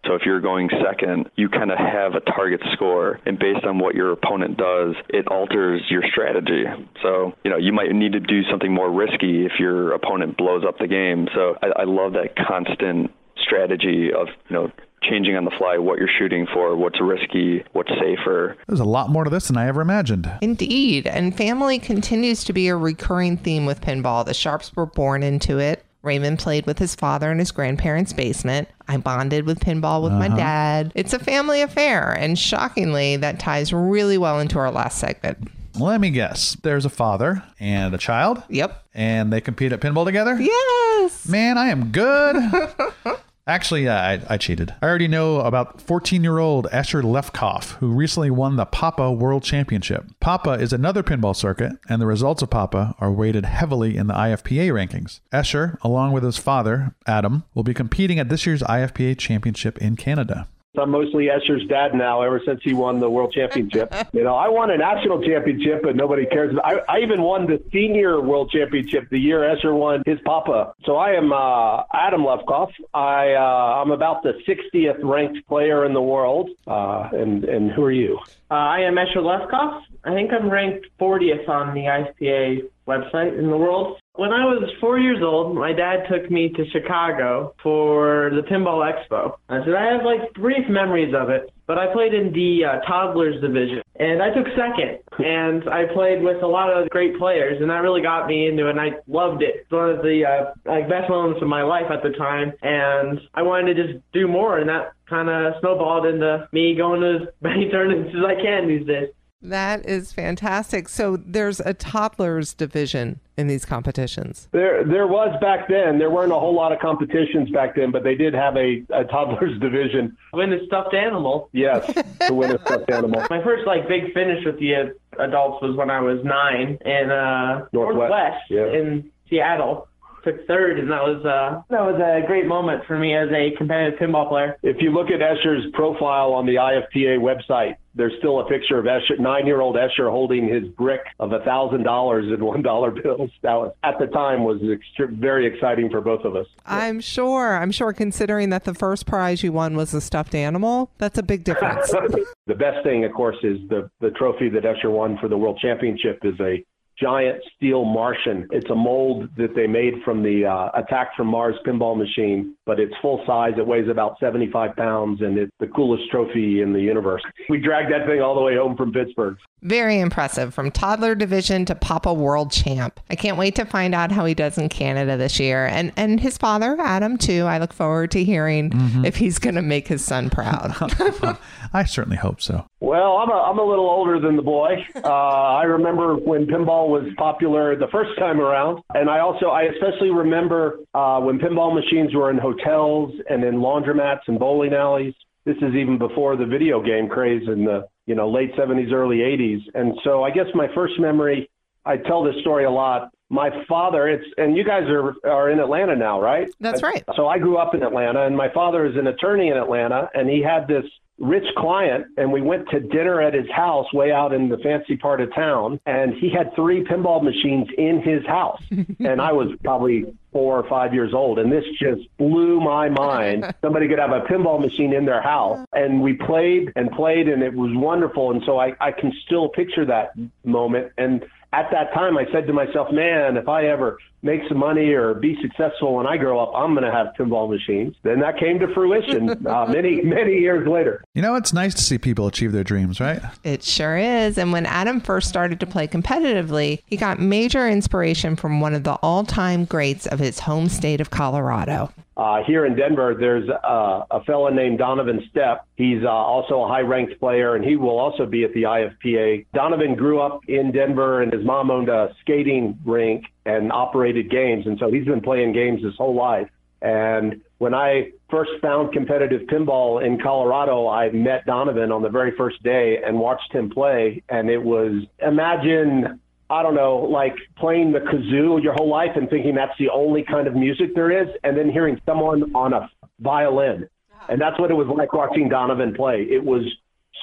So 0.08 0.16
if 0.16 0.22
you're 0.26 0.40
going 0.40 0.70
second, 0.84 1.30
you 1.36 1.50
kind 1.50 1.72
of 1.72 1.78
have 1.78 2.16
a 2.16 2.22
target 2.22 2.62
score, 2.74 3.20
and 3.26 3.38
based 3.38 3.66
on 3.66 3.80
what 3.80 3.94
your 3.94 4.12
opponent 4.12 4.58
does, 4.58 4.96
it 5.10 5.28
alters 5.28 5.82
your 5.90 6.04
strategy. 6.10 6.64
So 7.02 7.34
you 7.44 7.52
know 7.52 7.58
you 7.58 7.74
might 7.74 7.92
need 7.92 8.14
to 8.14 8.20
do 8.20 8.44
something 8.50 8.74
more 8.74 8.92
risky 8.92 9.46
if 9.46 9.54
your 9.60 9.94
opponent 9.94 10.38
blows 10.38 10.64
up 10.68 10.80
the 10.80 10.88
game. 10.88 11.28
So 11.36 11.56
I, 11.62 11.82
I 11.82 11.84
love 11.84 12.14
that 12.14 12.36
constant 12.36 13.12
strategy 13.38 14.12
of 14.14 14.28
you 14.50 14.56
know 14.56 14.72
changing 15.04 15.36
on 15.36 15.46
the 15.46 15.52
fly 15.52 15.78
what 15.78 16.00
you're 16.00 16.10
shooting 16.18 16.48
for, 16.54 16.76
what's 16.76 17.00
risky, 17.00 17.64
what's 17.74 17.92
safer. 18.00 18.58
There's 18.68 18.80
a 18.80 18.86
lot 18.86 19.10
more 19.10 19.24
to 19.24 19.30
this 19.30 19.48
than 19.48 19.58
I 19.58 19.68
ever 19.68 19.82
imagined. 19.82 20.30
Indeed. 20.42 21.08
And 21.08 21.36
family 21.36 21.80
continues 21.80 22.44
to 22.46 22.54
be 22.54 22.68
a 22.68 22.76
recurring 22.76 23.38
theme 23.38 23.66
with 23.66 23.80
pinball. 23.82 24.26
The 24.26 24.32
Sharpes 24.32 24.76
were 24.76 24.86
born 24.86 25.24
into 25.24 25.60
it. 25.60 25.86
Raymond 26.02 26.40
played 26.40 26.66
with 26.66 26.80
his 26.80 26.96
father 26.96 27.32
in 27.32 27.40
his 27.40 27.52
grandparents' 27.52 28.14
basement. 28.14 28.70
I 28.88 28.98
bonded 28.98 29.46
with 29.46 29.60
pinball 29.60 30.04
with 30.04 30.14
my 30.14 30.28
uh-huh. 30.28 30.38
dad. 30.38 30.92
It's 30.96 31.14
a 31.14 31.20
family 31.20 31.62
affair, 31.62 32.12
and 32.12 32.38
shockingly, 32.38 33.18
that 33.18 33.40
ties 33.40 33.74
really 33.74 34.18
well 34.18 34.40
into 34.40 34.60
our 34.60 34.72
last 34.72 35.00
segment. 35.00 35.50
Let 35.80 36.02
me 36.02 36.10
guess. 36.10 36.56
There's 36.64 36.86
a 36.86 36.90
father 36.90 37.44
and 37.60 37.94
a 37.94 37.98
child, 37.98 38.42
Yep. 38.50 38.84
and 38.94 39.32
they 39.32 39.42
compete 39.42 39.72
at 39.74 39.80
pinball 39.80 40.06
together? 40.06 40.40
Yes. 40.40 41.28
Man, 41.28 41.58
I 41.58 41.68
am 41.68 41.92
good. 41.92 42.36
Actually, 43.48 43.90
I, 43.90 44.20
I 44.30 44.38
cheated. 44.38 44.76
I 44.82 44.86
already 44.86 45.08
know 45.08 45.40
about 45.40 45.82
14 45.82 46.22
year 46.22 46.38
old 46.38 46.68
Escher 46.72 47.02
Lefkoff, 47.02 47.76
who 47.78 47.88
recently 47.88 48.30
won 48.30 48.58
the 48.58 48.66
Papa 48.66 49.10
World 49.10 49.44
Championship. 49.44 50.06
Papa 50.20 50.52
is 50.52 50.74
another 50.74 51.02
pinball 51.02 51.36
circuit, 51.36 51.72
and 51.88 52.02
the 52.02 52.06
results 52.06 52.42
of 52.42 52.50
Papa 52.50 52.94
are 53.00 53.12
weighted 53.12 53.46
heavily 53.46 53.96
in 53.96 54.08
the 54.08 54.14
IFPA 54.14 54.72
rankings. 54.72 55.22
Escher, 55.32 55.78
along 55.82 56.12
with 56.12 56.24
his 56.24 56.38
father, 56.38 56.94
Adam, 57.06 57.44
will 57.54 57.64
be 57.64 57.74
competing 57.74 58.20
at 58.20 58.28
this 58.28 58.46
year's 58.46 58.64
IFPA 58.64 59.18
Championship 59.18 59.78
in 59.78 59.96
Canada. 59.96 60.48
I'm 60.78 60.92
mostly 60.92 61.26
Escher's 61.26 61.68
dad 61.68 61.94
now 61.94 62.22
ever 62.22 62.42
since 62.46 62.62
he 62.64 62.74
won 62.74 63.00
the 63.00 63.10
world 63.10 63.34
championship. 63.34 63.94
you 64.14 64.24
know, 64.24 64.36
I 64.36 64.48
won 64.50 64.72
a 64.72 64.78
national 64.78 65.24
championship, 65.24 65.82
but 65.84 65.96
nobody 65.96 66.26
cares. 66.26 66.56
I, 66.64 66.80
I 66.90 67.00
even 67.00 67.22
won 67.22 67.48
the 67.48 67.62
senior 67.72 68.22
world 68.22 68.52
championship 68.52 69.10
the 69.10 69.20
year 69.20 69.40
Escher 69.40 69.74
won 69.74 70.04
his 70.06 70.20
papa. 70.26 70.74
So 70.86 70.98
I 70.98 71.12
am 71.12 71.32
uh, 71.34 71.84
Adam 71.94 72.22
Lefkoff. 72.22 72.72
I, 72.94 73.34
uh, 73.34 73.82
I'm 73.82 73.92
about 73.92 74.24
the 74.24 74.34
60th 74.48 75.04
ranked 75.04 75.48
player 75.48 75.86
in 75.86 75.94
the 75.94 76.02
world. 76.02 76.50
Uh, 76.66 77.10
and, 77.14 77.44
and 77.46 77.72
who 77.72 77.84
are 77.84 77.92
you? 77.92 78.20
Uh, 78.50 78.54
I 78.54 78.80
am 78.82 78.96
Escher 78.96 79.18
Lefkoff. 79.18 79.82
I 80.04 80.14
think 80.14 80.32
I'm 80.32 80.50
ranked 80.50 80.88
40th 81.00 81.50
on 81.50 81.74
the 81.74 81.82
IFPA 81.82 82.70
website 82.88 83.38
in 83.38 83.50
the 83.50 83.58
world. 83.58 84.00
When 84.18 84.34
I 84.34 84.46
was 84.46 84.68
four 84.82 84.98
years 84.98 85.20
old, 85.22 85.56
my 85.56 85.74
dad 85.74 86.10
took 86.10 86.32
me 86.32 86.50
to 86.50 86.66
Chicago 86.72 87.54
for 87.62 88.32
the 88.34 88.42
Pinball 88.42 88.82
Expo. 88.82 89.38
I 89.48 89.64
said 89.64 89.76
I 89.76 89.94
have 89.94 90.04
like 90.04 90.34
brief 90.34 90.68
memories 90.68 91.14
of 91.14 91.30
it, 91.30 91.52
but 91.68 91.78
I 91.78 91.94
played 91.94 92.16
in 92.16 92.34
the 92.34 92.66
uh, 92.66 92.82
toddlers 92.88 93.40
division, 93.42 93.84
and 94.00 94.24
I 94.24 94.34
took 94.34 94.48
second. 94.58 95.06
And 95.20 95.70
I 95.70 95.86
played 95.94 96.24
with 96.24 96.42
a 96.42 96.48
lot 96.48 96.74
of 96.74 96.90
great 96.90 97.16
players, 97.20 97.62
and 97.62 97.70
that 97.70 97.86
really 97.86 98.02
got 98.02 98.26
me 98.26 98.48
into 98.48 98.66
it. 98.66 98.72
And 98.72 98.82
I 98.82 98.98
loved 99.06 99.44
it. 99.44 99.54
It's 99.62 99.72
one 99.72 99.92
of 99.92 100.02
the 100.02 100.26
uh, 100.26 100.54
like 100.66 100.90
best 100.90 101.12
moments 101.12 101.44
of 101.44 101.48
my 101.48 101.62
life 101.62 101.92
at 101.92 102.02
the 102.02 102.18
time, 102.18 102.54
and 102.64 103.20
I 103.36 103.44
wanted 103.44 103.76
to 103.76 103.84
just 103.86 104.04
do 104.14 104.28
more, 104.28 104.58
and 104.58 104.68
that 104.68 104.94
kind 105.08 105.30
of 105.30 105.54
snowballed 105.62 106.08
into 106.08 106.50
me 106.52 106.74
going 106.76 107.02
to 107.02 107.22
as 107.22 107.28
many 107.42 107.70
tournaments 107.70 108.16
as 108.18 108.26
I 108.26 108.42
can 108.42 108.68
these 108.68 108.88
days. 108.88 109.10
That 109.42 109.86
is 109.86 110.12
fantastic. 110.12 110.90
So 110.90 111.18
there's 111.18 111.60
a 111.60 111.74
toddlers 111.74 112.54
division 112.54 113.20
in 113.38 113.48
these 113.48 113.66
competitions. 113.66 114.48
There, 114.52 114.84
there 114.84 115.06
was 115.06 115.38
back 115.40 115.68
then. 115.68 116.00
There 116.00 116.10
weren't 116.10 116.32
a 116.32 116.40
whole 116.40 116.56
lot 116.56 116.72
of 116.72 116.80
competitions 116.80 117.52
back 117.52 117.76
then, 117.76 117.92
but 117.92 118.04
they 118.04 118.16
did 118.16 118.34
have 118.34 118.58
a, 118.58 118.84
a 118.92 119.04
toddlers 119.04 119.60
division. 119.62 120.18
Win 120.34 120.54
a 120.54 120.66
stuffed 120.66 120.96
animal. 120.96 121.50
Yes, 121.54 121.86
to 122.28 122.34
win 122.34 122.52
a 122.52 122.60
stuffed 122.62 122.90
animal. 122.92 123.24
My 123.30 123.44
first 123.44 123.68
like 123.68 123.88
big 123.88 124.12
finish 124.14 124.44
with 124.44 124.58
the 124.60 124.96
adults 125.20 125.62
was 125.62 125.76
when 125.76 125.92
I 125.92 126.02
was 126.02 126.20
nine 126.24 126.80
in 126.84 127.12
uh, 127.12 127.68
Northwest, 127.72 128.10
Northwest 128.10 128.44
yeah. 128.50 128.66
in 128.66 129.12
Seattle. 129.30 129.87
Took 130.28 130.46
third, 130.46 130.78
and 130.78 130.92
that 130.92 131.04
was 131.04 131.26
uh, 131.26 131.62
that 131.70 131.80
was 131.80 131.96
a 132.02 132.28
great 132.28 132.48
moment 132.48 132.84
for 132.86 132.98
me 132.98 133.16
as 133.16 133.30
a 133.30 133.56
competitive 133.58 133.98
pinball 133.98 134.28
player. 134.28 134.58
If 134.62 134.82
you 134.82 134.92
look 134.92 135.08
at 135.08 135.22
Escher's 135.22 135.72
profile 135.72 136.34
on 136.34 136.46
the 136.46 136.56
IFPA 136.56 137.20
website, 137.20 137.76
there's 137.96 138.12
still 138.20 138.42
a 138.42 138.50
picture 138.50 138.78
of 138.78 138.84
Escher, 138.84 139.18
nine-year-old 139.18 139.78
Escher 139.78 140.12
holding 140.12 140.50
his 140.50 140.68
brick 140.68 141.00
of 141.22 141.32
a 141.32 141.40
thousand 141.46 141.84
dollars 141.84 142.26
in 142.26 142.44
one-dollar 142.44 142.92
bills. 142.92 143.32
That 143.42 143.54
was 143.54 143.74
at 143.84 144.00
the 144.00 144.08
time 144.08 144.44
was 144.44 144.60
extre- 144.62 145.18
very 145.18 145.48
exciting 145.48 145.90
for 145.90 146.02
both 146.02 146.26
of 146.26 146.36
us. 146.36 146.48
I'm 146.66 147.00
sure. 147.00 147.56
I'm 147.56 147.72
sure 147.72 147.94
considering 147.94 148.50
that 148.50 148.66
the 148.66 148.74
first 148.74 149.06
prize 149.06 149.44
you 149.44 149.54
won 149.54 149.78
was 149.78 149.94
a 149.94 150.02
stuffed 150.02 150.36
animal, 150.36 150.92
that's 150.98 151.18
a 151.18 151.24
big 151.24 151.46
difference. 151.46 151.90
the 152.48 152.56
best 152.56 152.84
thing, 152.84 153.06
of 153.06 153.14
course, 153.14 153.38
is 153.44 153.60
the 153.70 153.90
the 154.02 154.12
trophy 154.12 154.50
that 154.50 154.64
Escher 154.64 154.92
won 154.92 155.18
for 155.20 155.30
the 155.30 155.38
World 155.38 155.58
Championship 155.62 156.20
is 156.24 156.38
a 156.42 156.66
giant 157.00 157.42
steel 157.56 157.86
Martian. 157.86 158.48
It's 158.52 158.70
a 158.70 158.76
mold 158.76 159.30
that 159.38 159.56
they 159.56 159.68
made 159.68 159.96
from 160.04 160.24
the 160.24 160.46
uh, 160.46 160.72
Attack 160.80 161.16
from 161.16 161.28
Mars 161.28 161.56
pinball 161.66 161.98
machine, 161.98 162.56
but 162.66 162.80
it's 162.80 162.94
full 163.02 163.24
size. 163.26 163.54
It 163.58 163.66
weighs 163.66 163.88
about 163.88 164.20
75 164.20 164.76
pounds, 164.76 165.22
and 165.22 165.38
it's 165.38 165.52
the 165.60 165.68
coolest 165.68 166.10
trophy 166.10 166.62
in 166.62 166.74
the 166.74 166.82
universe. 166.82 167.22
We 167.50 167.60
dragged 167.60 167.92
that 167.92 168.08
thing 168.08 168.22
all 168.22 168.36
the 168.36 168.42
way 168.42 168.56
home 168.56 168.76
from 168.76 168.92
Pittsburgh. 168.92 169.38
Very 169.64 170.00
impressive 170.00 170.54
from 170.54 170.70
toddler 170.70 171.16
division 171.16 171.66
to 171.66 171.76
Papa 171.76 172.14
World 172.14 172.52
Champ. 172.52 173.00
I 173.10 173.16
can't 173.16 173.38
wait 173.38 173.56
to 173.56 173.66
find 173.66 173.96
out 173.96 174.12
how 174.12 174.26
he 174.26 174.36
does 174.36 174.58
in 174.58 174.70
Canada 174.70 175.18
this 175.18 175.40
year. 175.40 175.66
And 175.66 175.92
and 175.98 176.20
his 176.20 176.38
father, 176.38 176.78
Adam, 176.80 177.18
too. 177.18 177.44
I 177.46 177.58
look 177.58 177.74
forward 177.74 178.12
to 178.12 178.24
hearing 178.24 178.72
if 179.04 179.16
he's 179.16 179.40
going 179.40 179.56
to 179.56 179.64
make 179.64 179.88
his 179.88 180.06
son 180.06 180.30
proud. 180.30 180.76
I 181.74 181.84
certainly 181.86 182.18
hope 182.18 182.40
so. 182.40 182.66
Well, 182.80 183.18
I'm 183.18 183.30
a, 183.32 183.34
I'm 183.34 183.58
a 183.58 183.64
little 183.64 183.90
older 183.90 184.20
than 184.20 184.36
the 184.36 184.44
boy. 184.44 184.86
Uh, 184.96 185.08
I 185.10 185.64
remember 185.64 186.16
when 186.16 186.46
pinball 186.46 186.87
was 186.88 187.04
popular 187.18 187.76
the 187.76 187.88
first 187.92 188.18
time 188.18 188.40
around. 188.40 188.82
And 188.94 189.10
I 189.10 189.20
also, 189.20 189.48
I 189.48 189.64
especially 189.64 190.10
remember 190.10 190.80
uh, 190.94 191.20
when 191.20 191.40
pinball 191.40 191.74
machines 191.74 192.14
were 192.14 192.30
in 192.30 192.38
hotels 192.38 193.14
and 193.30 193.44
in 193.44 193.56
laundromats 193.56 194.22
and 194.28 194.40
bowling 194.40 194.74
alleys. 194.74 195.14
This 195.46 195.58
is 195.58 195.76
even 195.76 195.98
before 195.98 196.36
the 196.36 196.46
video 196.46 196.82
game 196.82 197.08
craze 197.08 197.48
in 197.48 197.64
the, 197.64 197.88
you 198.06 198.16
know, 198.16 198.30
late 198.30 198.54
70s, 198.56 198.92
early 198.92 199.18
80s. 199.18 199.62
And 199.76 199.98
so 200.04 200.24
I 200.24 200.32
guess 200.32 200.48
my 200.54 200.68
first 200.76 201.00
memory, 201.00 201.50
I 201.86 201.98
tell 201.98 202.24
this 202.24 202.36
story 202.42 202.66
a 202.66 202.72
lot. 202.72 203.12
My 203.30 203.50
father, 203.68 204.08
it's, 204.08 204.26
and 204.38 204.58
you 204.58 204.64
guys 204.64 204.84
are, 204.90 205.14
are 205.30 205.50
in 205.50 205.60
Atlanta 205.60 205.96
now, 205.96 206.22
right? 206.22 206.50
That's 206.60 206.84
right. 206.84 207.04
So 207.16 207.28
I 207.28 207.40
grew 207.40 207.58
up 207.58 207.76
in 207.76 207.84
Atlanta, 207.84 208.26
and 208.26 208.36
my 208.36 208.52
father 208.54 208.86
is 208.86 208.96
an 208.98 209.08
attorney 209.08 209.50
in 209.50 209.58
Atlanta, 209.58 210.10
and 210.14 210.30
he 210.30 210.42
had 210.42 210.68
this 210.68 210.86
rich 211.20 211.46
client, 211.56 212.08
and 212.18 212.32
we 212.32 212.42
went 212.42 212.70
to 212.70 212.80
dinner 212.80 213.22
at 213.22 213.34
his 213.34 213.50
house 213.50 213.92
way 213.94 214.12
out 214.12 214.34
in 214.34 214.50
the 214.50 214.58
fancy 214.58 214.98
part 214.98 215.22
of 215.22 215.34
town, 215.34 215.80
and 215.86 216.14
he 216.14 216.30
had 216.30 216.54
three 216.56 216.84
pinball 216.84 217.24
machines 217.24 217.68
in 217.78 218.02
his 218.02 218.26
house, 218.26 218.62
and 219.00 219.22
I 219.22 219.32
was 219.32 219.50
probably 219.64 220.06
four 220.32 220.60
or 220.60 220.70
five 220.70 220.94
years 220.94 221.14
old, 221.14 221.40
and 221.40 221.52
this 221.52 221.64
just 221.80 222.02
blew 222.18 222.60
my 222.60 222.90
mind. 222.90 223.54
Somebody 223.62 223.88
could 223.88 224.00
have 224.00 224.12
a 224.12 224.22
pinball 224.22 224.60
machine 224.60 224.94
in 224.94 225.06
their 225.06 225.22
house, 225.22 225.66
and 225.74 226.02
we 226.02 226.14
played 226.14 226.72
and 226.76 226.92
played, 226.92 227.28
and 227.28 227.42
it 227.42 227.54
was 227.54 227.72
wonderful, 227.74 228.32
and 228.32 228.44
so 228.46 228.60
I, 228.60 228.74
I 228.80 228.92
can 228.92 229.12
still 229.26 229.50
picture 229.50 229.86
that 229.86 230.12
moment, 230.44 230.92
and 230.98 231.26
at 231.54 231.72
that 231.72 231.94
time, 231.94 232.18
I 232.18 232.26
said 232.32 232.46
to 232.48 232.54
myself, 232.54 232.92
man, 232.92 233.38
if 233.38 233.48
I 233.48 233.68
ever 233.68 233.98
make 234.22 234.42
some 234.48 234.58
money 234.58 234.94
or 234.94 235.14
be 235.14 235.38
successful 235.42 235.96
when 235.96 236.08
I 236.08 236.18
grow 236.18 236.40
up, 236.40 236.52
I'm 236.56 236.74
going 236.74 236.86
to 236.86 236.92
have 236.92 237.08
pinball 237.18 237.50
machines. 237.50 237.96
Then 238.04 238.20
that 238.20 238.40
came 238.40 238.60
to 238.60 238.74
fruition 238.74 239.30
uh, 239.48 239.66
many, 239.68 240.02
many 240.02 240.40
years 240.40 240.68
later. 240.68 241.04
You 241.14 241.22
know, 241.22 241.36
it's 241.36 241.54
nice 241.54 241.74
to 241.76 241.82
see 241.82 241.98
people 241.98 242.28
achieve 242.28 242.52
their 242.52 242.64
dreams, 242.64 243.00
right? 243.00 243.22
It 243.44 243.64
sure 243.64 243.98
is. 243.98 244.38
And 244.38 244.52
when 244.52 244.66
Adam 244.66 245.02
first 245.02 245.30
started 245.30 245.60
to 245.60 245.66
play 245.66 245.88
competitively, 245.88 246.82
he 246.86 246.98
got 246.98 247.20
major 247.20 247.68
inspiration 247.68 248.36
from 248.36 248.60
one 248.60 248.74
of 248.74 248.84
the 248.84 248.94
all 248.96 249.24
time 249.24 249.66
greats 249.66 250.08
of 250.08 250.20
his 250.20 250.40
home 250.40 250.70
state 250.70 251.02
of 251.02 251.10
Colorado. 251.10 251.92
Uh, 252.18 252.44
here 252.48 252.66
in 252.66 252.76
Denver, 252.76 253.16
there's 253.18 253.48
uh, 253.48 254.04
a 254.10 254.24
fellow 254.24 254.50
named 254.50 254.80
Donovan 254.80 255.30
Stepp. 255.30 255.60
He's 255.76 256.04
uh, 256.04 256.10
also 256.10 256.64
a 256.64 256.68
high 256.68 256.82
ranked 256.82 257.20
player, 257.20 257.56
and 257.56 257.64
he 257.64 257.76
will 257.76 258.00
also 258.00 258.26
be 258.26 258.44
at 258.44 258.54
the 258.54 258.64
IFPA. 258.64 259.46
Donovan 259.54 259.94
grew 259.94 260.20
up 260.20 260.42
in 260.48 260.72
Denver, 260.72 261.22
and 261.22 261.32
his 261.32 261.46
mom 261.46 261.70
owned 261.70 261.90
a 261.90 262.16
skating 262.22 262.80
rink 262.84 263.26
and 263.48 263.72
operated 263.72 264.30
games. 264.30 264.66
And 264.68 264.78
so 264.80 264.92
he's 264.92 265.06
been 265.06 265.22
playing 265.22 265.54
games 265.54 265.84
his 265.84 265.96
whole 265.96 266.16
life. 266.16 266.50
And 266.82 267.42
when 267.58 267.74
I 267.74 268.12
first 268.30 268.52
found 268.62 268.94
competitive 268.94 269.48
pinball 269.48 270.06
in 270.06 270.20
Colorado, 270.22 270.88
I 270.88 271.10
met 271.10 271.46
Donovan 271.46 271.92
on 271.92 272.04
the 272.04 272.10
very 272.10 272.36
first 272.38 272.62
day 272.62 273.00
and 273.04 273.18
watched 273.20 273.52
him 273.52 273.70
play. 273.70 274.22
And 274.30 274.50
it 274.50 274.62
was 274.62 275.04
imagine 275.20 276.20
I 276.50 276.64
don't 276.64 276.76
know, 276.76 276.98
like 276.98 277.36
playing 277.58 277.92
the 277.92 278.00
kazoo 278.00 278.64
your 278.64 278.74
whole 278.74 278.90
life 278.90 279.12
and 279.16 279.30
thinking 279.30 279.56
that's 279.56 279.78
the 279.80 279.90
only 279.90 280.24
kind 280.24 280.48
of 280.48 280.56
music 280.56 280.96
there 280.96 281.12
is, 281.12 281.28
and 281.44 281.58
then 281.58 281.70
hearing 281.70 282.00
someone 282.06 282.56
on 282.56 282.72
a 282.74 282.90
violin. 283.20 283.84
Uh-huh. 283.84 284.26
And 284.30 284.42
that's 284.42 284.58
what 284.58 284.72
it 284.72 284.76
was 284.76 284.88
like 284.88 285.12
watching 285.12 285.50
Donovan 285.50 285.94
play. 285.94 286.26
It 286.30 286.44
was 286.44 286.64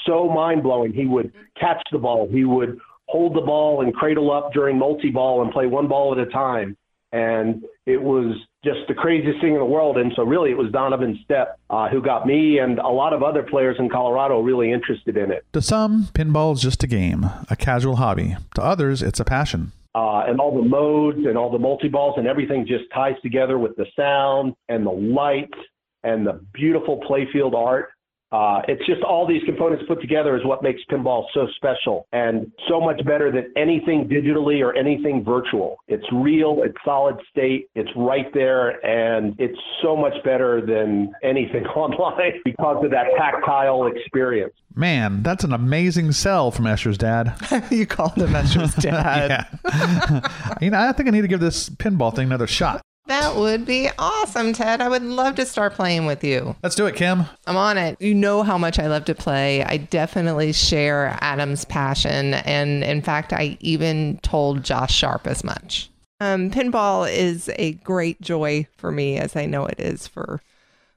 so 0.04 0.28
mind 0.28 0.62
blowing. 0.62 0.92
He 0.92 1.06
would 1.06 1.32
catch 1.58 1.82
the 1.90 1.98
ball, 1.98 2.28
he 2.30 2.44
would 2.44 2.78
hold 3.14 3.36
the 3.36 3.40
ball 3.40 3.80
and 3.80 3.94
cradle 3.94 4.32
up 4.32 4.52
during 4.52 4.76
multi 4.76 5.08
ball 5.08 5.40
and 5.40 5.52
play 5.52 5.66
one 5.66 5.86
ball 5.86 6.10
at 6.10 6.18
a 6.18 6.28
time. 6.32 6.76
And 7.12 7.62
it 7.86 8.02
was 8.02 8.34
just 8.64 8.80
the 8.88 8.94
craziest 8.94 9.40
thing 9.40 9.52
in 9.52 9.60
the 9.60 9.64
world. 9.64 9.98
And 9.98 10.12
so, 10.16 10.24
really, 10.24 10.50
it 10.50 10.58
was 10.58 10.72
Donovan 10.72 11.24
Stepp 11.24 11.54
uh, 11.70 11.88
who 11.88 12.02
got 12.02 12.26
me 12.26 12.58
and 12.58 12.80
a 12.80 12.88
lot 12.88 13.12
of 13.12 13.22
other 13.22 13.44
players 13.44 13.76
in 13.78 13.88
Colorado 13.88 14.40
really 14.40 14.72
interested 14.72 15.16
in 15.16 15.30
it. 15.30 15.46
To 15.52 15.62
some, 15.62 16.06
pinball 16.06 16.54
is 16.54 16.60
just 16.60 16.82
a 16.82 16.88
game, 16.88 17.30
a 17.48 17.54
casual 17.54 17.96
hobby. 17.96 18.36
To 18.56 18.62
others, 18.64 19.00
it's 19.00 19.20
a 19.20 19.24
passion. 19.24 19.70
Uh, 19.94 20.24
and 20.26 20.40
all 20.40 20.60
the 20.60 20.68
modes 20.68 21.18
and 21.18 21.38
all 21.38 21.52
the 21.52 21.58
multi 21.58 21.86
balls 21.86 22.16
and 22.18 22.26
everything 22.26 22.66
just 22.66 22.82
ties 22.92 23.14
together 23.22 23.60
with 23.60 23.76
the 23.76 23.86
sound 23.94 24.54
and 24.68 24.84
the 24.84 24.90
lights 24.90 25.56
and 26.02 26.26
the 26.26 26.40
beautiful 26.52 27.00
playfield 27.08 27.54
art. 27.54 27.90
Uh, 28.32 28.62
it's 28.66 28.84
just 28.86 29.02
all 29.02 29.26
these 29.26 29.42
components 29.44 29.84
put 29.86 30.00
together 30.00 30.36
is 30.36 30.44
what 30.44 30.62
makes 30.62 30.80
pinball 30.90 31.24
so 31.32 31.46
special 31.54 32.06
and 32.12 32.50
so 32.68 32.80
much 32.80 33.04
better 33.06 33.30
than 33.30 33.52
anything 33.56 34.08
digitally 34.08 34.60
or 34.60 34.74
anything 34.76 35.24
virtual. 35.24 35.76
It's 35.86 36.04
real, 36.12 36.62
it's 36.64 36.74
solid 36.84 37.16
state, 37.30 37.68
it's 37.74 37.90
right 37.94 38.26
there, 38.34 38.84
and 38.84 39.36
it's 39.38 39.58
so 39.82 39.96
much 39.96 40.14
better 40.24 40.60
than 40.64 41.12
anything 41.22 41.64
online 41.76 42.40
because 42.44 42.84
of 42.84 42.90
that 42.90 43.06
tactile 43.16 43.86
experience. 43.86 44.54
Man, 44.74 45.22
that's 45.22 45.44
an 45.44 45.52
amazing 45.52 46.10
sell 46.10 46.50
from 46.50 46.64
Escher's 46.64 46.98
dad. 46.98 47.34
you 47.70 47.86
called 47.86 48.16
him 48.16 48.30
Escher's 48.30 48.74
dad. 48.82 49.46
yeah. 49.64 50.56
you 50.60 50.70
know, 50.70 50.78
I 50.80 50.90
think 50.92 51.08
I 51.08 51.12
need 51.12 51.22
to 51.22 51.28
give 51.28 51.40
this 51.40 51.68
pinball 51.68 52.14
thing 52.14 52.26
another 52.26 52.48
shot. 52.48 52.82
That 53.06 53.36
would 53.36 53.66
be 53.66 53.90
awesome, 53.98 54.54
Ted. 54.54 54.80
I 54.80 54.88
would 54.88 55.02
love 55.02 55.34
to 55.34 55.44
start 55.44 55.74
playing 55.74 56.06
with 56.06 56.24
you. 56.24 56.56
Let's 56.62 56.74
do 56.74 56.86
it, 56.86 56.96
Kim. 56.96 57.24
I'm 57.46 57.56
on 57.56 57.76
it. 57.76 58.00
You 58.00 58.14
know 58.14 58.42
how 58.42 58.56
much 58.56 58.78
I 58.78 58.86
love 58.86 59.04
to 59.06 59.14
play. 59.14 59.62
I 59.62 59.76
definitely 59.76 60.54
share 60.54 61.18
Adam's 61.20 61.66
passion. 61.66 62.34
And 62.34 62.82
in 62.82 63.02
fact, 63.02 63.34
I 63.34 63.58
even 63.60 64.18
told 64.22 64.62
Josh 64.62 64.94
Sharpe 64.94 65.26
as 65.26 65.44
much. 65.44 65.90
Um, 66.20 66.50
pinball 66.50 67.10
is 67.10 67.50
a 67.56 67.72
great 67.72 68.20
joy 68.22 68.66
for 68.78 68.90
me, 68.90 69.18
as 69.18 69.36
I 69.36 69.44
know 69.44 69.66
it 69.66 69.78
is 69.78 70.08
for 70.08 70.40